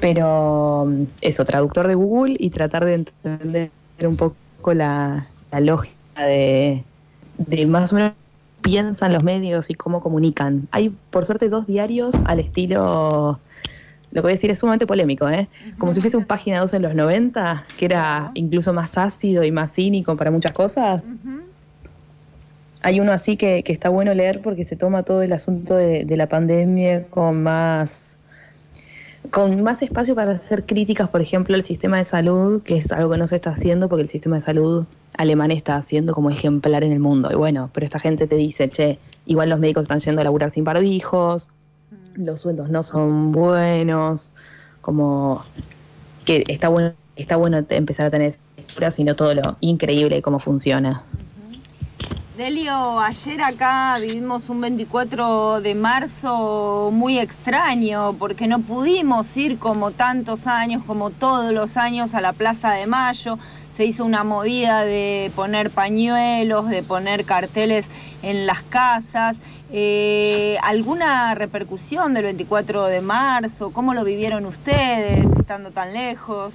Pero 0.00 0.86
eso, 1.20 1.44
traductor 1.44 1.86
de 1.88 1.94
Google 1.94 2.36
y 2.38 2.50
tratar 2.50 2.84
de 2.84 2.94
entender 2.94 3.70
un 4.02 4.16
poco 4.16 4.74
la, 4.74 5.26
la 5.50 5.60
lógica 5.60 6.24
de, 6.24 6.84
de 7.38 7.66
más 7.66 7.92
o 7.92 7.96
menos 7.96 8.12
piensan 8.60 9.12
los 9.12 9.22
medios 9.22 9.70
y 9.70 9.74
cómo 9.74 10.00
comunican. 10.02 10.68
Hay, 10.72 10.90
por 11.10 11.24
suerte, 11.24 11.48
dos 11.48 11.66
diarios 11.66 12.14
al 12.24 12.40
estilo, 12.40 13.38
lo 14.10 14.22
que 14.22 14.26
voy 14.26 14.32
a 14.32 14.34
decir 14.34 14.50
es 14.50 14.58
sumamente 14.58 14.86
polémico, 14.86 15.28
¿eh? 15.28 15.48
como 15.76 15.92
si 15.92 16.00
fuese 16.00 16.16
un 16.16 16.24
página 16.24 16.60
2 16.60 16.74
en 16.74 16.82
los 16.82 16.94
90, 16.94 17.64
que 17.76 17.84
era 17.84 18.30
incluso 18.34 18.72
más 18.72 18.96
ácido 18.96 19.44
y 19.44 19.52
más 19.52 19.72
cínico 19.72 20.16
para 20.16 20.30
muchas 20.30 20.52
cosas. 20.52 21.04
Hay 22.80 23.00
uno 23.00 23.12
así 23.12 23.36
que, 23.36 23.62
que, 23.64 23.72
está 23.72 23.88
bueno 23.88 24.14
leer 24.14 24.40
porque 24.40 24.64
se 24.64 24.76
toma 24.76 25.02
todo 25.02 25.22
el 25.22 25.32
asunto 25.32 25.74
de, 25.74 26.04
de 26.04 26.16
la 26.16 26.28
pandemia 26.28 27.04
con 27.08 27.42
más 27.42 28.08
con 29.30 29.62
más 29.62 29.82
espacio 29.82 30.14
para 30.14 30.32
hacer 30.32 30.64
críticas, 30.64 31.08
por 31.08 31.20
ejemplo, 31.20 31.54
al 31.54 31.64
sistema 31.64 31.98
de 31.98 32.06
salud, 32.06 32.62
que 32.62 32.78
es 32.78 32.92
algo 32.92 33.10
que 33.10 33.18
no 33.18 33.26
se 33.26 33.36
está 33.36 33.50
haciendo 33.50 33.88
porque 33.88 34.02
el 34.02 34.08
sistema 34.08 34.36
de 34.36 34.42
salud 34.42 34.86
alemán 35.18 35.50
está 35.50 35.76
haciendo 35.76 36.14
como 36.14 36.30
ejemplar 36.30 36.84
en 36.84 36.92
el 36.92 37.00
mundo. 37.00 37.28
Y 37.30 37.34
bueno, 37.34 37.68
pero 37.74 37.84
esta 37.84 37.98
gente 37.98 38.26
te 38.26 38.36
dice, 38.36 38.70
che, 38.70 38.98
igual 39.26 39.50
los 39.50 39.58
médicos 39.58 39.82
están 39.82 40.00
yendo 40.00 40.22
a 40.22 40.24
laburar 40.24 40.50
sin 40.50 40.64
barbijos, 40.64 41.50
los 42.18 42.40
sueldos 42.40 42.68
no 42.68 42.82
son 42.82 43.32
buenos, 43.32 44.32
como 44.80 45.42
que 46.24 46.44
está 46.48 46.68
bueno, 46.68 46.92
está 47.16 47.36
bueno 47.36 47.64
empezar 47.70 48.06
a 48.06 48.10
tener 48.10 48.34
lecturas 48.56 48.98
y 48.98 49.04
no 49.04 49.16
todo 49.16 49.34
lo 49.34 49.56
increíble 49.60 50.20
cómo 50.20 50.38
funciona. 50.38 51.02
Delio, 52.36 53.00
ayer 53.00 53.42
acá 53.42 53.98
vivimos 54.00 54.48
un 54.48 54.60
24 54.60 55.60
de 55.60 55.74
marzo 55.74 56.90
muy 56.92 57.18
extraño 57.18 58.14
porque 58.16 58.46
no 58.46 58.60
pudimos 58.60 59.36
ir 59.36 59.58
como 59.58 59.90
tantos 59.90 60.46
años, 60.46 60.84
como 60.86 61.10
todos 61.10 61.52
los 61.52 61.76
años 61.76 62.14
a 62.14 62.20
la 62.20 62.32
Plaza 62.32 62.72
de 62.72 62.86
Mayo. 62.86 63.40
Se 63.74 63.84
hizo 63.84 64.04
una 64.04 64.22
movida 64.22 64.84
de 64.84 65.32
poner 65.34 65.70
pañuelos, 65.70 66.68
de 66.68 66.84
poner 66.84 67.24
carteles 67.24 67.86
en 68.22 68.46
las 68.46 68.62
casas. 68.62 69.36
Eh, 69.70 70.56
¿Alguna 70.62 71.34
repercusión 71.34 72.14
del 72.14 72.24
24 72.24 72.86
de 72.86 73.00
marzo? 73.00 73.70
¿Cómo 73.70 73.94
lo 73.94 74.04
vivieron 74.04 74.46
ustedes 74.46 75.24
estando 75.38 75.70
tan 75.70 75.92
lejos? 75.92 76.54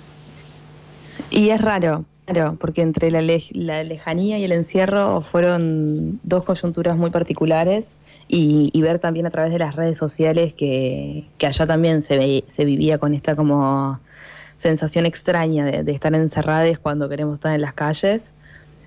Y 1.29 1.50
es 1.50 1.62
raro, 1.62 2.05
Claro, 2.25 2.55
porque 2.58 2.82
entre 2.82 3.12
la, 3.12 3.22
le 3.22 3.43
la, 3.51 3.84
lejanía 3.84 4.38
y 4.38 4.46
el 4.46 4.53
encierro 4.53 5.22
fueron 5.22 6.22
dos 6.24 6.46
coyunturas 6.46 6.96
muy 6.96 7.10
particulares 7.10 7.98
y, 8.29 8.70
y 8.72 8.82
ver 8.82 9.00
también 9.00 9.25
a 9.25 9.29
través 9.29 9.51
de 9.51 9.60
las 9.60 9.75
redes 9.75 9.98
sociales 9.98 10.53
que, 10.53 11.25
que 11.38 11.48
allá 11.48 11.67
también 11.67 12.01
se, 12.01 12.17
ve, 12.17 12.46
se 12.50 12.63
vivía 12.63 12.98
con 12.98 13.13
esta 13.13 13.36
como 13.36 14.00
sensación 14.55 15.05
extraña 15.05 15.65
de, 15.65 15.84
de 15.84 15.91
estar 15.91 16.15
encerrados 16.15 16.79
cuando 16.79 17.10
queremos 17.10 17.36
estar 17.36 17.53
en 17.53 17.62
las 17.62 17.74
calles. 17.74 18.24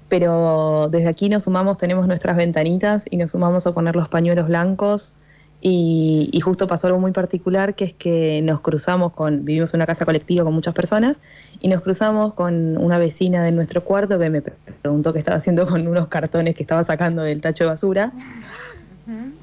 Pero 0.08 0.88
desde 0.90 1.08
aquí 1.08 1.28
nos 1.28 1.44
sumamos, 1.44 1.78
tenemos 1.78 2.06
nuestras 2.06 2.36
ventanitas 2.36 3.04
y 3.10 3.16
nos 3.16 3.32
sumamos 3.32 3.66
a 3.66 3.72
poner 3.72 3.96
los 3.96 4.08
pañuelos 4.08 4.46
blancos. 4.46 5.14
Y, 5.60 6.28
y, 6.32 6.40
justo 6.40 6.66
pasó 6.66 6.86
algo 6.86 7.00
muy 7.00 7.12
particular, 7.12 7.74
que 7.74 7.86
es 7.86 7.94
que 7.94 8.42
nos 8.42 8.60
cruzamos 8.60 9.14
con, 9.14 9.44
vivimos 9.44 9.72
en 9.72 9.78
una 9.78 9.86
casa 9.86 10.04
colectiva 10.04 10.44
con 10.44 10.52
muchas 10.52 10.74
personas, 10.74 11.16
y 11.60 11.68
nos 11.68 11.80
cruzamos 11.80 12.34
con 12.34 12.76
una 12.76 12.98
vecina 12.98 13.42
de 13.42 13.52
nuestro 13.52 13.82
cuarto 13.82 14.18
que 14.18 14.28
me 14.28 14.42
preguntó 14.42 15.12
qué 15.14 15.18
estaba 15.18 15.38
haciendo 15.38 15.66
con 15.66 15.88
unos 15.88 16.08
cartones 16.08 16.54
que 16.54 16.62
estaba 16.62 16.84
sacando 16.84 17.22
del 17.22 17.40
tacho 17.40 17.64
de 17.64 17.70
basura. 17.70 18.12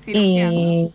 y, 0.06 0.92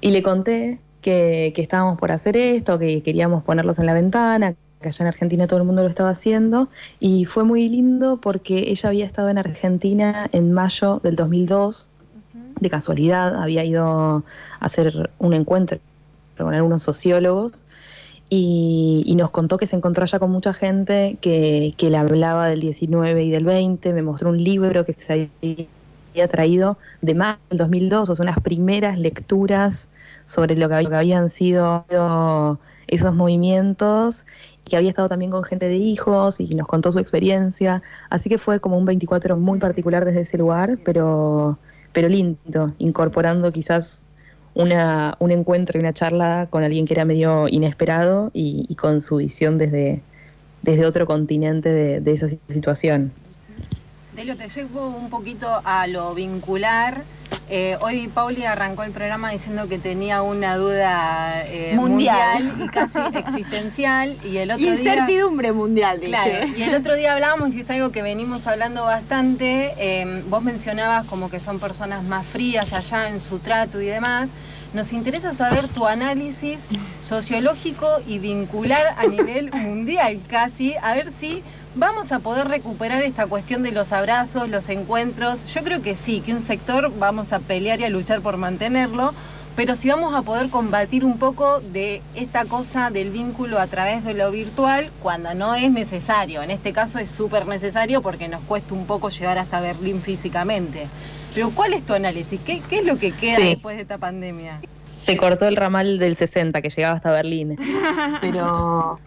y, 0.00 0.10
le 0.10 0.22
conté 0.22 0.80
que, 1.02 1.52
que 1.54 1.62
estábamos 1.62 1.98
por 1.98 2.10
hacer 2.10 2.36
esto, 2.36 2.78
que 2.78 3.02
queríamos 3.02 3.44
ponerlos 3.44 3.78
en 3.78 3.86
la 3.86 3.92
ventana, 3.92 4.54
que 4.82 4.88
allá 4.88 5.04
en 5.04 5.08
Argentina 5.08 5.46
todo 5.46 5.60
el 5.60 5.64
mundo 5.64 5.82
lo 5.82 5.88
estaba 5.88 6.10
haciendo, 6.10 6.68
y 7.00 7.24
fue 7.24 7.44
muy 7.44 7.68
lindo 7.68 8.18
porque 8.18 8.70
ella 8.70 8.88
había 8.88 9.06
estado 9.06 9.28
en 9.30 9.38
Argentina 9.38 10.28
en 10.32 10.52
mayo 10.52 11.00
del 11.02 11.16
2002 11.16 11.88
de 12.60 12.70
casualidad, 12.70 13.34
había 13.40 13.64
ido 13.64 13.84
a 13.84 14.22
hacer 14.60 15.10
un 15.18 15.34
encuentro 15.34 15.78
con 16.36 16.54
algunos 16.54 16.82
sociólogos 16.82 17.64
y, 18.28 19.02
y, 19.06 19.14
nos 19.16 19.30
contó 19.30 19.58
que 19.58 19.66
se 19.66 19.76
encontró 19.76 20.04
allá 20.04 20.18
con 20.18 20.30
mucha 20.30 20.54
gente 20.54 21.18
que, 21.20 21.74
que 21.76 21.90
le 21.90 21.98
hablaba 21.98 22.48
del 22.48 22.60
19 22.60 23.24
y 23.24 23.30
del 23.30 23.44
20, 23.44 23.92
me 23.92 24.02
mostró 24.02 24.30
un 24.30 24.42
libro 24.42 24.86
que 24.86 24.94
se 24.94 25.28
había 26.12 26.28
traído 26.28 26.78
de 27.02 27.14
más 27.14 27.36
del 27.50 27.58
2002, 27.58 28.08
o 28.08 28.14
sea, 28.14 28.22
unas 28.22 28.40
primeras 28.40 28.98
lecturas 28.98 29.90
sobre 30.24 30.56
lo 30.56 30.68
que, 30.68 30.82
lo 30.82 30.88
que 30.88 30.96
habían 30.96 31.28
sido 31.28 31.84
esos 32.86 33.14
movimientos 33.14 34.24
que 34.64 34.76
había 34.76 34.90
estado 34.90 35.08
también 35.08 35.30
con 35.30 35.44
gente 35.44 35.68
de 35.68 35.76
hijos 35.76 36.40
y 36.40 36.54
nos 36.54 36.66
contó 36.66 36.92
su 36.92 36.98
experiencia, 36.98 37.82
así 38.10 38.28
que 38.28 38.38
fue 38.38 38.60
como 38.60 38.78
un 38.78 38.84
24 38.84 39.36
muy 39.36 39.58
particular 39.58 40.04
desde 40.04 40.22
ese 40.22 40.38
lugar, 40.38 40.78
pero 40.84 41.58
pero 41.92 42.08
lindo, 42.08 42.72
incorporando 42.78 43.52
quizás 43.52 44.06
una, 44.54 45.14
un 45.18 45.30
encuentro 45.30 45.78
y 45.78 45.80
una 45.80 45.92
charla 45.92 46.48
con 46.50 46.64
alguien 46.64 46.86
que 46.86 46.94
era 46.94 47.04
medio 47.04 47.48
inesperado 47.48 48.30
y, 48.32 48.74
con 48.76 49.00
su 49.00 49.16
visión 49.16 49.58
desde, 49.58 50.00
desde 50.62 50.86
otro 50.86 51.06
continente 51.06 52.00
de 52.00 52.12
esa 52.12 52.28
situación. 52.48 53.12
Delio, 54.14 54.36
te 54.36 54.46
llevo 54.46 54.88
un 54.88 55.08
poquito 55.08 55.48
a 55.64 55.86
lo 55.86 56.14
vincular. 56.14 57.02
Eh, 57.48 57.78
hoy 57.80 58.08
Pauli 58.08 58.44
arrancó 58.44 58.82
el 58.82 58.92
programa 58.92 59.30
diciendo 59.30 59.68
que 59.68 59.78
tenía 59.78 60.20
una 60.20 60.56
duda 60.56 61.42
eh, 61.46 61.72
mundial. 61.76 62.44
mundial. 62.44 62.68
y 62.68 62.70
casi 62.70 62.98
existencial. 63.14 64.18
Y 64.22 64.36
el 64.36 64.50
otro 64.50 64.66
Incertidumbre 64.66 65.48
día, 65.48 65.52
mundial, 65.54 66.00
dije. 66.00 66.10
Claro, 66.10 66.46
y 66.54 66.62
el 66.62 66.74
otro 66.74 66.94
día 66.94 67.14
hablábamos, 67.14 67.54
y 67.54 67.60
es 67.60 67.70
algo 67.70 67.90
que 67.90 68.02
venimos 68.02 68.46
hablando 68.46 68.84
bastante, 68.84 69.72
eh, 69.78 70.22
vos 70.28 70.42
mencionabas 70.42 71.06
como 71.06 71.30
que 71.30 71.40
son 71.40 71.58
personas 71.58 72.04
más 72.04 72.26
frías 72.26 72.74
allá 72.74 73.08
en 73.08 73.18
su 73.18 73.38
trato 73.38 73.80
y 73.80 73.86
demás. 73.86 74.30
Nos 74.74 74.92
interesa 74.92 75.32
saber 75.32 75.68
tu 75.68 75.86
análisis 75.86 76.68
sociológico 77.00 77.88
y 78.06 78.18
vincular 78.18 78.94
a 78.98 79.06
nivel 79.06 79.50
mundial 79.54 80.20
casi, 80.28 80.74
a 80.82 80.94
ver 80.94 81.12
si 81.12 81.42
¿Vamos 81.74 82.12
a 82.12 82.18
poder 82.18 82.48
recuperar 82.48 83.02
esta 83.02 83.26
cuestión 83.26 83.62
de 83.62 83.72
los 83.72 83.92
abrazos, 83.92 84.50
los 84.50 84.68
encuentros? 84.68 85.46
Yo 85.54 85.64
creo 85.64 85.80
que 85.80 85.94
sí, 85.94 86.20
que 86.20 86.34
un 86.34 86.42
sector 86.42 86.92
vamos 86.98 87.32
a 87.32 87.38
pelear 87.38 87.80
y 87.80 87.84
a 87.84 87.88
luchar 87.88 88.20
por 88.20 88.36
mantenerlo, 88.36 89.14
pero 89.56 89.74
si 89.74 89.88
vamos 89.88 90.14
a 90.14 90.20
poder 90.20 90.50
combatir 90.50 91.02
un 91.02 91.18
poco 91.18 91.60
de 91.60 92.02
esta 92.14 92.44
cosa 92.44 92.90
del 92.90 93.08
vínculo 93.10 93.58
a 93.58 93.68
través 93.68 94.04
de 94.04 94.12
lo 94.12 94.30
virtual 94.30 94.90
cuando 95.02 95.32
no 95.32 95.54
es 95.54 95.70
necesario. 95.70 96.42
En 96.42 96.50
este 96.50 96.74
caso 96.74 96.98
es 96.98 97.10
súper 97.10 97.46
necesario 97.46 98.02
porque 98.02 98.28
nos 98.28 98.42
cuesta 98.42 98.74
un 98.74 98.86
poco 98.86 99.08
llegar 99.08 99.38
hasta 99.38 99.62
Berlín 99.62 100.02
físicamente. 100.02 100.88
Pero 101.34 101.50
¿cuál 101.50 101.72
es 101.72 101.86
tu 101.86 101.94
análisis? 101.94 102.38
¿Qué, 102.44 102.60
qué 102.68 102.80
es 102.80 102.84
lo 102.84 102.96
que 102.96 103.12
queda 103.12 103.38
sí. 103.38 103.44
después 103.44 103.76
de 103.76 103.82
esta 103.82 103.96
pandemia? 103.96 104.60
Se 105.06 105.16
cortó 105.16 105.48
el 105.48 105.56
ramal 105.56 105.98
del 105.98 106.18
60 106.18 106.60
que 106.60 106.68
llegaba 106.68 106.96
hasta 106.96 107.10
Berlín. 107.10 107.56
Pero 108.20 109.00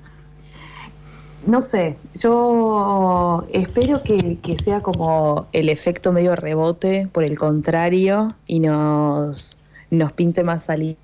no 1.45 1.61
sé, 1.61 1.97
yo 2.15 3.45
espero 3.51 4.01
que, 4.03 4.37
que, 4.41 4.57
sea 4.63 4.81
como 4.81 5.47
el 5.53 5.69
efecto 5.69 6.11
medio 6.11 6.35
rebote, 6.35 7.07
por 7.11 7.23
el 7.23 7.37
contrario, 7.37 8.33
y 8.47 8.59
nos, 8.59 9.57
nos 9.91 10.11
pinte 10.13 10.43
más 10.43 10.63
salir 10.63 10.97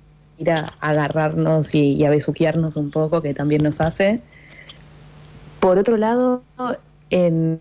a 0.46 0.66
agarrarnos 0.80 1.74
y, 1.74 1.92
y 1.92 2.04
a 2.04 2.10
besuquearnos 2.10 2.76
un 2.76 2.90
poco, 2.90 3.22
que 3.22 3.34
también 3.34 3.62
nos 3.62 3.80
hace. 3.80 4.20
Por 5.60 5.78
otro 5.78 5.96
lado, 5.96 6.42
en 7.10 7.60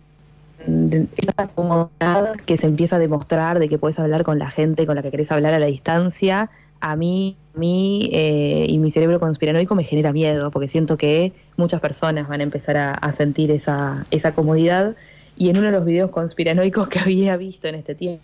esa 0.65 1.47
comodidad 1.53 2.35
que 2.45 2.57
se 2.57 2.65
empieza 2.65 2.95
a 2.95 3.00
demostrar 3.00 3.59
de 3.59 3.69
que 3.69 3.77
puedes 3.77 4.00
hablar 4.00 4.23
con 4.23 4.39
la 4.39 4.50
gente 4.50 4.85
con 4.85 4.95
la 4.95 5.03
que 5.03 5.11
querés 5.11 5.31
hablar 5.31 5.53
a 5.53 5.59
la 5.59 5.67
distancia, 5.67 6.50
a 6.81 6.95
mí, 6.95 7.38
a 7.55 7.59
mí 7.59 8.09
eh, 8.11 8.65
y 8.67 8.77
mi 8.77 8.91
cerebro 8.91 9.19
conspiranoico 9.19 9.75
me 9.75 9.83
genera 9.83 10.11
miedo, 10.11 10.51
porque 10.51 10.67
siento 10.67 10.97
que 10.97 11.31
muchas 11.57 11.79
personas 11.79 12.27
van 12.27 12.41
a 12.41 12.43
empezar 12.43 12.77
a, 12.77 12.91
a, 12.91 13.11
sentir 13.11 13.51
esa, 13.51 14.05
esa 14.11 14.33
comodidad. 14.33 14.95
Y 15.38 15.50
en 15.50 15.57
uno 15.57 15.67
de 15.67 15.71
los 15.71 15.85
videos 15.85 16.11
conspiranoicos 16.11 16.89
que 16.89 17.00
había 17.05 17.38
visto 17.38 17.67
en 17.67 17.75
este 17.75 17.95
tiempo, 17.95 18.23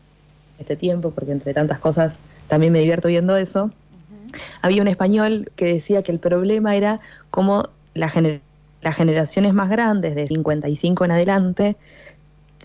este 0.60 0.76
tiempo, 0.76 1.12
porque 1.12 1.32
entre 1.32 1.54
tantas 1.54 1.80
cosas 1.80 2.16
también 2.48 2.74
me 2.74 2.80
divierto 2.80 3.08
viendo 3.08 3.38
eso, 3.38 3.66
uh 3.66 3.68
-huh. 3.68 4.42
había 4.62 4.82
un 4.82 4.88
español 4.88 5.52
que 5.56 5.66
decía 5.66 6.04
que 6.04 6.12
el 6.12 6.20
problema 6.20 6.76
era 6.76 7.00
cómo 7.30 7.70
la 7.94 8.10
gener 8.10 8.42
las 8.82 8.96
generaciones 8.96 9.54
más 9.54 9.70
grandes, 9.70 10.16
de 10.16 10.28
55 10.28 11.06
en 11.06 11.12
adelante, 11.12 11.76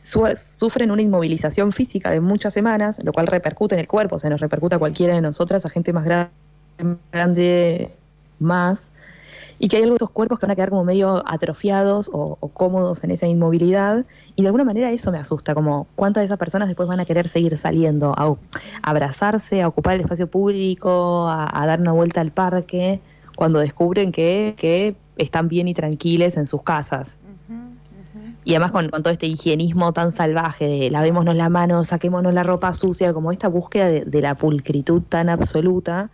sufren 0.02 0.90
una 0.90 1.02
inmovilización 1.02 1.72
física 1.72 2.10
de 2.10 2.20
muchas 2.20 2.54
semanas, 2.54 3.00
lo 3.04 3.12
cual 3.12 3.26
repercute 3.26 3.74
en 3.74 3.80
el 3.80 3.88
cuerpo, 3.88 4.16
o 4.16 4.18
sea, 4.18 4.30
nos 4.30 4.40
repercute 4.40 4.76
a 4.76 4.78
cualquiera 4.78 5.14
de 5.14 5.20
nosotras, 5.20 5.64
a 5.64 5.68
gente 5.68 5.92
más 5.92 6.04
grande, 7.12 7.90
más, 8.38 8.90
y 9.58 9.68
que 9.68 9.76
hay 9.76 9.84
algunos 9.84 10.10
cuerpos 10.10 10.40
que 10.40 10.46
van 10.46 10.52
a 10.52 10.56
quedar 10.56 10.70
como 10.70 10.82
medio 10.82 11.22
atrofiados 11.24 12.10
o, 12.12 12.36
cómodos 12.52 13.04
en 13.04 13.12
esa 13.12 13.28
inmovilidad 13.28 14.04
y 14.34 14.42
de 14.42 14.48
alguna 14.48 14.64
manera 14.64 14.90
eso 14.90 15.12
me 15.12 15.18
asusta, 15.18 15.54
como 15.54 15.86
cuántas 15.94 16.22
de 16.22 16.26
esas 16.26 16.38
personas 16.38 16.66
después 16.66 16.88
van 16.88 16.98
a 16.98 17.04
querer 17.04 17.28
seguir 17.28 17.56
saliendo, 17.56 18.12
a, 18.16 18.26
a 18.26 18.36
abrazarse, 18.82 19.62
a 19.62 19.68
ocupar 19.68 19.94
el 19.94 20.00
espacio 20.00 20.26
público, 20.26 21.28
a, 21.28 21.62
a, 21.62 21.66
dar 21.66 21.80
una 21.80 21.92
vuelta 21.92 22.20
al 22.20 22.32
parque, 22.32 23.00
cuando 23.36 23.60
descubren 23.60 24.10
que, 24.10 24.54
que 24.56 24.96
están 25.16 25.48
bien 25.48 25.68
y 25.68 25.74
tranquiles 25.74 26.36
en 26.36 26.46
sus 26.46 26.62
casas. 26.62 27.18
Y 28.44 28.54
además 28.54 28.72
con, 28.72 28.88
con, 28.88 29.02
todo 29.02 29.12
este 29.12 29.26
higienismo 29.26 29.92
tan 29.92 30.10
salvaje 30.12 30.66
de 30.66 30.90
lavémonos 30.90 31.36
la 31.36 31.48
mano, 31.48 31.84
saquémonos 31.84 32.34
la 32.34 32.42
ropa 32.42 32.72
sucia, 32.74 33.12
como 33.12 33.30
esta 33.30 33.48
búsqueda 33.48 33.88
de, 33.88 34.20
la 34.20 34.34
pulcritud 34.34 35.02
tan 35.02 35.28
absoluta, 35.28 36.10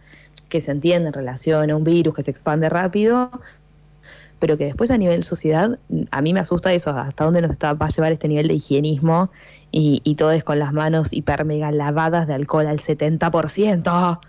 que 0.49 0.61
se 0.61 0.71
entiende 0.71 1.09
en 1.09 1.15
relación 1.15 1.71
a 1.71 1.77
un 1.77 1.85
virus 1.85 2.15
que 2.15 2.23
se 2.23 2.31
expande 2.31 2.69
rápido, 2.69 3.31
pero 4.39 4.57
que 4.57 4.65
después 4.65 4.91
a 4.91 4.99
nivel 4.99 5.25
sociedad, 5.25 5.79
a 6.11 6.23
mí 6.23 6.33
me 6.33 6.41
asusta 6.41 6.73
eso, 6.73 6.91
hasta 6.91 7.25
dónde 7.25 7.43
nos 7.43 7.51
está, 7.51 7.73
va 7.73 7.87
a 7.87 7.91
llevar 7.91 8.13
este 8.13 8.29
nivel 8.29 8.49
de 8.49 8.55
higienismo 8.55 9.31
y, 9.73 10.01
y 10.05 10.15
todo 10.15 10.31
es 10.33 10.45
con 10.45 10.59
las 10.59 10.73
manos 10.73 11.13
hiper 11.13 11.45
mega 11.45 11.71
lavadas 11.73 12.27
de 12.27 12.35
alcohol 12.35 12.67
al 12.67 12.79
70%, 12.79 14.21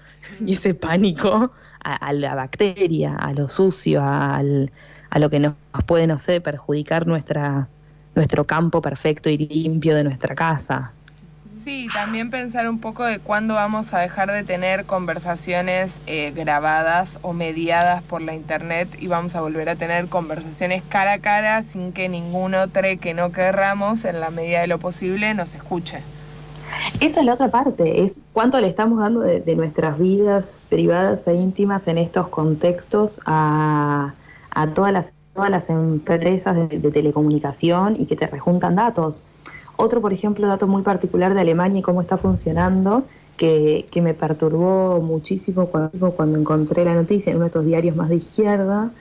y 0.46 0.54
ese 0.54 0.74
pánico 0.74 1.52
a, 1.84 1.94
a 1.94 2.14
la 2.14 2.34
bacteria, 2.34 3.16
a 3.16 3.34
lo 3.34 3.50
sucio, 3.50 4.02
al, 4.04 4.72
a 5.10 5.20
lo 5.20 5.30
que 5.30 5.40
nos 5.40 5.56
puede, 5.86 6.08
no 6.08 6.18
sé, 6.18 6.42
perjudicar 6.42 7.08
nuestra, 7.08 7.68
nuestro 8.16 8.44
campo 8.44 8.82
perfecto 8.82 9.30
y 9.30 9.38
limpio 9.38 9.96
de 9.96 10.04
nuestra 10.04 10.36
casa. 10.36 10.92
Sí, 11.64 11.88
también 11.94 12.30
pensar 12.30 12.70
un 12.70 12.80
poco 12.80 13.04
de 13.04 13.20
cuándo 13.20 13.54
vamos 13.56 13.94
a 13.94 14.00
dejar 14.00 14.32
de 14.32 14.44
tener 14.44 14.86
conversaciones 14.86 16.02
eh, 16.08 16.32
grabadas 16.34 17.20
o 17.22 17.34
mediadas 17.34 18.02
por 18.02 18.22
la 18.22 18.34
internet 18.34 18.88
y 18.98 19.08
vamos 19.08 19.36
a 19.36 19.42
volver 19.42 19.68
a 19.68 19.76
tener 19.76 20.08
conversaciones 20.08 20.84
cara 20.88 21.14
a 21.14 21.20
cara 21.20 21.62
sin 21.64 21.92
que 21.92 22.08
ningún 22.08 22.56
otro 22.56 22.82
que 23.02 23.14
no 23.14 23.32
querramos, 23.34 24.06
en 24.06 24.22
la 24.22 24.30
medida 24.30 24.62
de 24.62 24.68
lo 24.68 24.78
posible, 24.78 25.34
nos 25.34 25.54
escuche. 25.54 26.02
Esa 27.02 27.20
es 27.20 27.26
la 27.26 27.34
otra 27.34 27.50
parte, 27.50 28.06
es 28.06 28.14
cuánto 28.32 28.62
le 28.62 28.70
estamos 28.70 29.00
dando 29.00 29.20
de, 29.20 29.42
de 29.42 29.56
nuestras 29.56 30.00
vidas 30.00 30.56
privadas 30.70 31.28
e 31.28 31.34
íntimas 31.34 31.88
en 31.88 31.98
estos 31.98 32.30
contextos 32.30 33.20
a, 33.26 34.14
a 34.52 34.68
todas, 34.68 34.94
las, 34.94 35.14
todas 35.34 35.50
las 35.50 35.70
empresas 35.70 36.70
de, 36.70 36.92
telecomunicación 36.92 37.96
y 38.00 38.06
que 38.06 38.16
te 38.16 38.28
rejuntan 38.28 38.76
datos. 38.76 39.22
Otro, 39.76 40.02
por 40.02 40.12
ejemplo, 40.14 40.48
dato 40.48 40.68
muy 40.68 40.82
particular 40.82 41.34
de 41.34 41.42
Alemania 41.42 41.80
y 41.80 41.82
cómo 41.82 42.02
está 42.02 42.18
funcionando, 42.18 43.04
que, 43.38 43.86
que 43.90 44.02
me 44.02 44.14
perturbó 44.14 45.00
muchísimo 45.00 45.68
cuando, 45.68 46.12
cuando, 46.12 46.38
encontré 46.38 46.84
la 46.84 46.94
noticia 46.96 47.32
en 47.32 47.38
uno 47.38 47.46
de 47.46 47.48
estos 47.48 47.66
diarios 47.66 47.96
más 47.96 48.10
de 48.10 48.16
izquierda, 48.16 48.92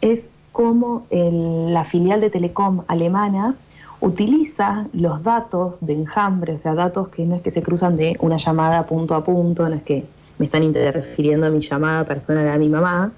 es 0.00 0.24
cómo 0.52 1.06
el, 1.10 1.74
la 1.74 1.84
filial 1.84 2.22
de 2.22 2.30
Telecom 2.30 2.84
alemana 2.88 3.54
utiliza 4.00 4.86
los 4.92 5.22
datos 5.22 5.76
de 5.80 5.92
enjambre, 5.94 6.54
o 6.54 6.58
sea, 6.58 6.74
datos 6.74 7.08
que 7.08 7.24
no 7.26 7.34
es 7.36 7.42
que 7.42 7.50
se 7.50 7.62
cruzan 7.62 7.96
de 7.96 8.16
una 8.20 8.36
llamada 8.36 8.86
punto 8.86 9.14
a 9.14 9.24
punto, 9.24 9.68
no 9.68 9.74
es 9.74 9.82
que 9.82 10.04
me 10.38 10.46
están 10.46 10.72
refiriendo 10.72 11.46
a 11.46 11.50
mi 11.50 11.60
llamada 11.60 12.04
personal 12.04 12.48
a 12.48 12.58
mi 12.58 12.68
mamá, 12.68 13.12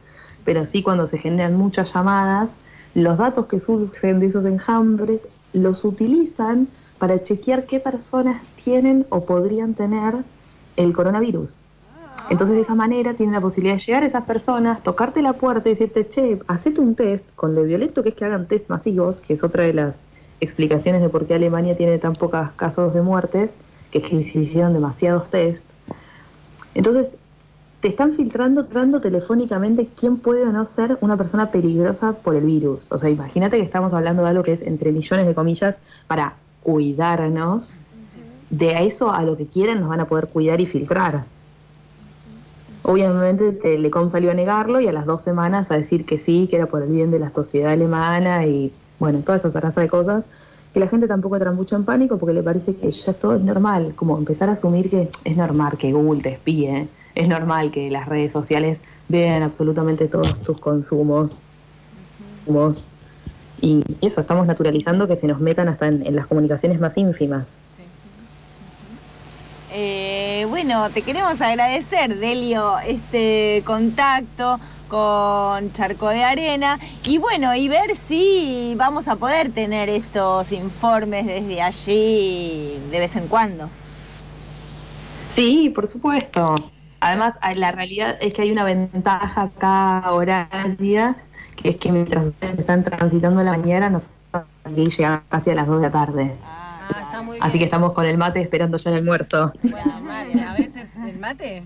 pero 0.45 0.67
sí 0.67 0.83
cuando 0.83 1.07
se 1.07 1.19
generan 1.19 1.57
muchas 1.57 1.93
llamadas, 1.93 2.51
los 2.95 3.19
datos 3.19 3.47
que 3.47 3.61
surgen 3.61 4.21
de 4.21 4.27
esos 4.27 4.45
enjambres 4.47 5.23
los 5.53 5.85
utilizan 5.85 6.69
para 6.99 7.23
chequear 7.23 7.67
qué 7.67 7.81
personas 7.81 8.43
tienen 8.63 9.07
o 9.09 9.25
podrían 9.25 9.75
tener 9.75 10.15
el 10.77 10.93
coronavirus. 10.93 11.55
Entonces 12.31 12.57
de 12.57 12.63
esa 12.63 12.75
manera 12.75 13.15
tienen 13.15 13.35
la 13.35 13.41
posibilidad 13.41 13.77
de 13.77 13.83
llegar 13.83 14.03
a 14.03 14.07
esas 14.07 14.25
personas, 14.25 14.83
tocarte 14.83 15.23
la 15.23 15.33
puerta 15.33 15.69
y 15.69 15.73
decirte, 15.73 16.09
che, 16.09 16.39
hacete 16.47 16.81
un 16.81 16.95
test, 16.95 17.25
con 17.35 17.55
lo 17.55 17.63
violento 17.63 18.03
que 18.03 18.11
es 18.11 18.15
que 18.15 18.25
hagan 18.25 18.47
test 18.47 18.69
masivos, 18.69 19.21
que 19.21 19.33
es 19.33 19.43
otra 19.43 19.65
de 19.65 19.73
las 19.73 19.97
explicaciones 20.41 21.01
de 21.01 21.09
por 21.09 21.27
qué 21.27 21.35
Alemania 21.35 21.77
tiene 21.77 21.99
tan 21.99 22.13
pocos 22.13 22.51
casos 22.57 22.93
de 22.93 23.03
muertes, 23.03 23.51
que 23.91 23.99
es 23.99 24.05
que 24.05 24.31
se 24.31 24.39
hicieron 24.41 24.75
demasiados 24.75 25.31
test. 25.31 25.65
Entonces, 26.75 27.13
te 27.81 27.89
están 27.89 28.15
filtrando, 28.15 28.63
filtrando 28.65 29.01
telefónicamente 29.01 29.89
quién 29.99 30.17
puede 30.17 30.43
o 30.43 30.53
no 30.53 30.67
ser 30.67 30.99
una 31.01 31.17
persona 31.17 31.51
peligrosa 31.51 32.13
por 32.13 32.35
el 32.35 32.45
virus. 32.45 32.91
O 32.91 32.99
sea, 32.99 33.09
imagínate 33.09 33.57
que 33.57 33.63
estamos 33.63 33.93
hablando 33.93 34.23
de 34.23 34.29
algo 34.31 34.43
que 34.43 34.53
es 34.53 34.63
entre 34.63 34.91
millones 34.93 35.27
de 35.27 35.35
comillas 35.35 35.79
para 36.07 36.35
cuidarnos, 36.63 37.73
de 38.51 38.87
eso 38.87 39.13
a 39.13 39.23
lo 39.23 39.37
que 39.37 39.47
quieren 39.47 39.81
nos 39.81 39.89
van 39.89 40.01
a 40.01 40.07
poder 40.07 40.29
cuidar 40.29 40.61
y 40.61 40.67
filtrar. 40.67 41.25
Obviamente 42.83 43.53
Telecom 43.53 44.09
salió 44.11 44.31
a 44.31 44.35
negarlo 44.35 44.81
y 44.81 44.89
a 44.89 44.93
las 44.93 45.05
dos 45.05 45.23
semanas 45.23 45.71
a 45.71 45.75
decir 45.75 46.07
que 46.07 46.19
sí, 46.19 46.47
que 46.49 46.57
era 46.57 46.67
por 46.67 46.83
el 46.83 46.89
bien 46.89 47.11
de 47.11 47.19
la 47.19 47.31
sociedad 47.31 47.73
alemana 47.73 48.47
y 48.47 48.73
bueno, 48.99 49.21
toda 49.21 49.37
esa 49.37 49.49
raza 49.51 49.81
de 49.81 49.89
cosas, 49.89 50.25
que 50.73 50.81
la 50.81 50.89
gente 50.89 51.07
tampoco 51.07 51.37
entra 51.37 51.53
mucho 51.53 51.77
en 51.77 51.85
pánico 51.85 52.19
porque 52.19 52.35
le 52.35 52.43
parece 52.43 52.75
que 52.75 52.91
ya 52.91 53.13
todo 53.13 53.37
es 53.37 53.43
normal, 53.43 53.93
como 53.95 54.17
empezar 54.19 54.49
a 54.49 54.53
asumir 54.53 54.91
que 54.91 55.11
es 55.25 55.37
normal 55.37 55.77
que 55.79 55.93
Google 55.93 56.23
te 56.23 56.31
espíe, 56.31 56.89
es 57.19 57.29
normal 57.29 57.73
que 57.73 57.91
las 57.91 58.09
redes 58.09 58.33
sociales 58.33 58.79
vean 59.09 59.43
absolutamente 59.43 60.07
todos 60.07 60.41
tus 60.43 60.61
consumos. 60.61 61.41
consumos 62.45 62.87
y 63.61 63.83
eso, 64.01 64.21
estamos 64.21 64.47
naturalizando 64.47 65.09
que 65.09 65.17
se 65.17 65.27
nos 65.27 65.41
metan 65.41 65.69
hasta 65.69 65.89
en, 65.89 66.07
en 66.07 66.15
las 66.15 66.29
comunicaciones 66.29 66.79
más 66.79 66.97
ínfimas. 66.97 67.49
Eh, 69.73 70.47
bueno, 70.49 70.89
te 70.91 71.03
queremos 71.03 71.41
agradecer, 71.41 72.17
Delio, 72.19 72.79
este 72.79 73.63
contacto 73.67 74.61
con 74.87 75.73
Charco 75.73 76.09
de 76.09 76.23
Arena 76.23 76.79
y 77.05 77.19
bueno, 77.19 77.55
y 77.55 77.69
ver 77.69 77.97
si 78.07 78.75
vamos 78.77 79.09
a 79.09 79.17
poder 79.17 79.51
tener 79.51 79.89
estos 79.89 80.53
informes 80.53 81.27
desde 81.27 81.61
allí 81.61 82.79
de 82.91 82.99
vez 83.01 83.17
en 83.17 83.27
cuando. 83.27 83.69
Sí, 85.35 85.71
por 85.75 85.91
supuesto. 85.91 86.55
Además, 87.01 87.35
la 87.55 87.73
realidad 87.73 88.17
es 88.21 88.35
que 88.35 88.43
hay 88.43 88.51
una 88.53 88.65
ventaja 88.65 89.43
acá 89.43 90.13
horaria 90.13 91.17
que 91.57 91.71
es 91.71 91.77
que 91.77 91.91
mientras 91.93 92.25
ustedes 92.25 92.59
están 92.59 92.85
transitando 92.85 93.43
la 93.43 93.51
mañana, 93.53 93.91
nosotros 93.91 94.15
aquí 94.65 94.87
llegamos 94.87 95.21
casi 95.29 95.51
a 95.51 95.55
las 95.57 95.67
2 95.67 95.81
de 95.81 95.87
la 95.89 95.93
tarde. 95.93 96.37
Ah, 96.45 96.99
está 97.01 97.23
muy 97.23 97.39
Así 97.41 97.49
bien. 97.53 97.59
que 97.61 97.65
estamos 97.65 97.93
con 97.93 98.05
el 98.05 98.17
mate 98.17 98.41
esperando 98.41 98.77
ya 98.77 98.91
el 98.91 98.97
almuerzo. 98.99 99.53
Bueno, 99.63 100.01
mate, 100.03 100.41
a 100.45 100.53
veces 100.55 100.97
el 100.97 101.19
mate. 101.19 101.65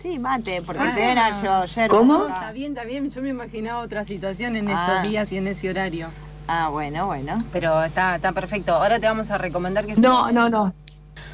Sí, 0.00 0.18
mate, 0.18 0.62
porque 0.64 0.82
Ah. 0.82 0.94
se 0.94 1.00
ven 1.00 1.18
a 1.18 1.42
yo 1.42 1.52
ayer. 1.54 1.90
¿Cómo? 1.90 2.26
Está 2.28 2.52
bien, 2.52 2.72
está 2.72 2.84
bien. 2.84 3.10
Yo 3.10 3.22
me 3.22 3.30
imaginaba 3.30 3.80
otra 3.80 4.04
situación 4.04 4.54
en 4.54 4.68
Ah. 4.68 4.86
estos 4.98 5.10
días 5.10 5.32
y 5.32 5.38
en 5.38 5.48
ese 5.48 5.70
horario. 5.70 6.08
Ah, 6.46 6.68
bueno, 6.68 7.06
bueno. 7.06 7.42
Pero 7.52 7.82
está, 7.82 8.16
está 8.16 8.30
perfecto. 8.32 8.74
Ahora 8.74 9.00
te 9.00 9.06
vamos 9.06 9.30
a 9.30 9.38
recomendar 9.38 9.86
que 9.86 9.96
No, 9.96 10.30
no, 10.30 10.48
no. 10.50 10.72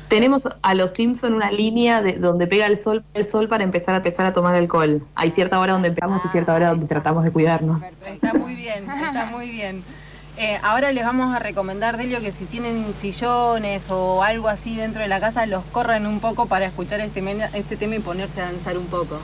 Tenemos 0.09 0.49
a 0.63 0.75
los 0.75 0.93
Simpson 0.93 1.35
una 1.35 1.53
línea 1.53 2.03
de 2.03 2.15
donde 2.15 2.49
pega 2.49 2.67
el 2.67 2.83
sol, 2.83 3.05
el 3.15 3.31
sol 3.31 3.49
para 3.49 3.63
empezar 3.63 3.95
a 3.95 3.99
empezar 3.99 4.27
a 4.27 4.35
tomar 4.35 4.57
alcohol. 4.57 5.03
Hay 5.15 5.31
cierta 5.31 5.61
hora 5.61 5.75
donde 5.75 5.89
empezamos 5.89 6.21
y 6.25 6.29
cierta 6.29 6.53
hora 6.53 6.71
donde 6.71 6.87
tratamos 6.87 7.23
de 7.23 7.31
cuidarnos. 7.31 7.81
Está 8.05 8.35
muy 8.35 8.57
bien, 8.57 8.91
está 8.91 9.27
muy 9.27 9.51
bien. 9.51 9.85
Eh, 10.37 10.59
ahora 10.63 10.91
les 10.91 11.05
vamos 11.05 11.35
a 11.35 11.39
recomendar, 11.39 11.97
Delio, 11.97 12.21
que 12.21 12.33
si 12.33 12.47
tienen 12.47 12.95
sillones 12.95 13.91
o 13.91 14.23
algo 14.23 14.49
así 14.49 14.75
dentro 14.75 15.03
de 15.03 15.09
la 15.09 15.21
casa, 15.21 15.45
los 15.47 15.65
corran 15.67 16.07
un 16.07 16.19
poco 16.19 16.47
para 16.47 16.67
escuchar 16.67 16.99
este, 17.01 17.23
este 17.53 17.77
tema 17.77 17.97
y 17.97 17.99
ponerse 17.99 18.41
a 18.41 18.47
danzar 18.47 18.79
un 18.79 18.87
poco. 18.87 19.19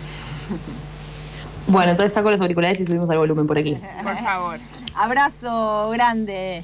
Bueno, 1.68 1.90
entonces 1.90 2.12
saco 2.12 2.30
los 2.30 2.40
auriculares 2.40 2.80
y 2.80 2.86
subimos 2.86 3.10
al 3.10 3.18
volumen 3.18 3.46
por 3.46 3.58
aquí. 3.58 3.76
Por 4.02 4.16
favor. 4.18 4.58
Abrazo 4.94 5.90
grande. 5.90 6.62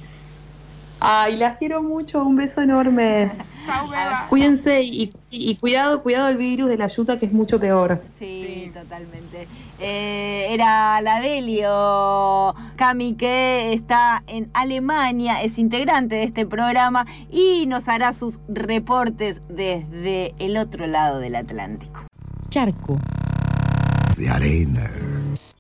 Ay, 1.05 1.37
las 1.37 1.59
quiero 1.59 1.83
mucho, 1.83 2.23
un 2.25 2.37
beso 2.37 2.61
enorme. 2.63 3.33
Chau, 3.67 3.89
Beba. 3.89 4.27
Cuídense 4.29 4.83
y, 4.83 5.03
y- 5.31 5.51
y 5.51 5.57
cuidado, 5.57 6.03
cuidado 6.03 6.29
el 6.29 6.37
virus 6.37 6.69
de 6.69 6.77
la 6.77 6.87
yuta 6.89 7.19
que 7.19 7.27
es 7.27 7.33
mucho 7.33 7.59
peor. 7.61 8.01
Sí, 8.19 8.71
totalmente. 8.75 9.47
Eh, 9.81 10.47
era 10.51 11.01
la 11.01 11.21
Delio 11.21 12.55
Cami 12.77 13.15
que 13.15 13.73
está 13.73 14.23
en 14.27 14.49
Alemania, 14.55 15.43
es 15.43 15.59
integrante 15.59 16.15
de 16.17 16.25
este 16.25 16.47
programa 16.47 17.07
y 17.31 17.67
nos 17.67 17.89
hará 17.89 18.13
sus 18.13 18.41
reportes 18.49 19.41
desde 19.49 20.35
el 20.39 20.57
otro 20.57 20.87
lado 20.87 21.19
del 21.19 21.35
Atlántico. 21.37 22.03
Charco. 22.49 22.99
de 24.17 24.29
arena. 24.29 24.91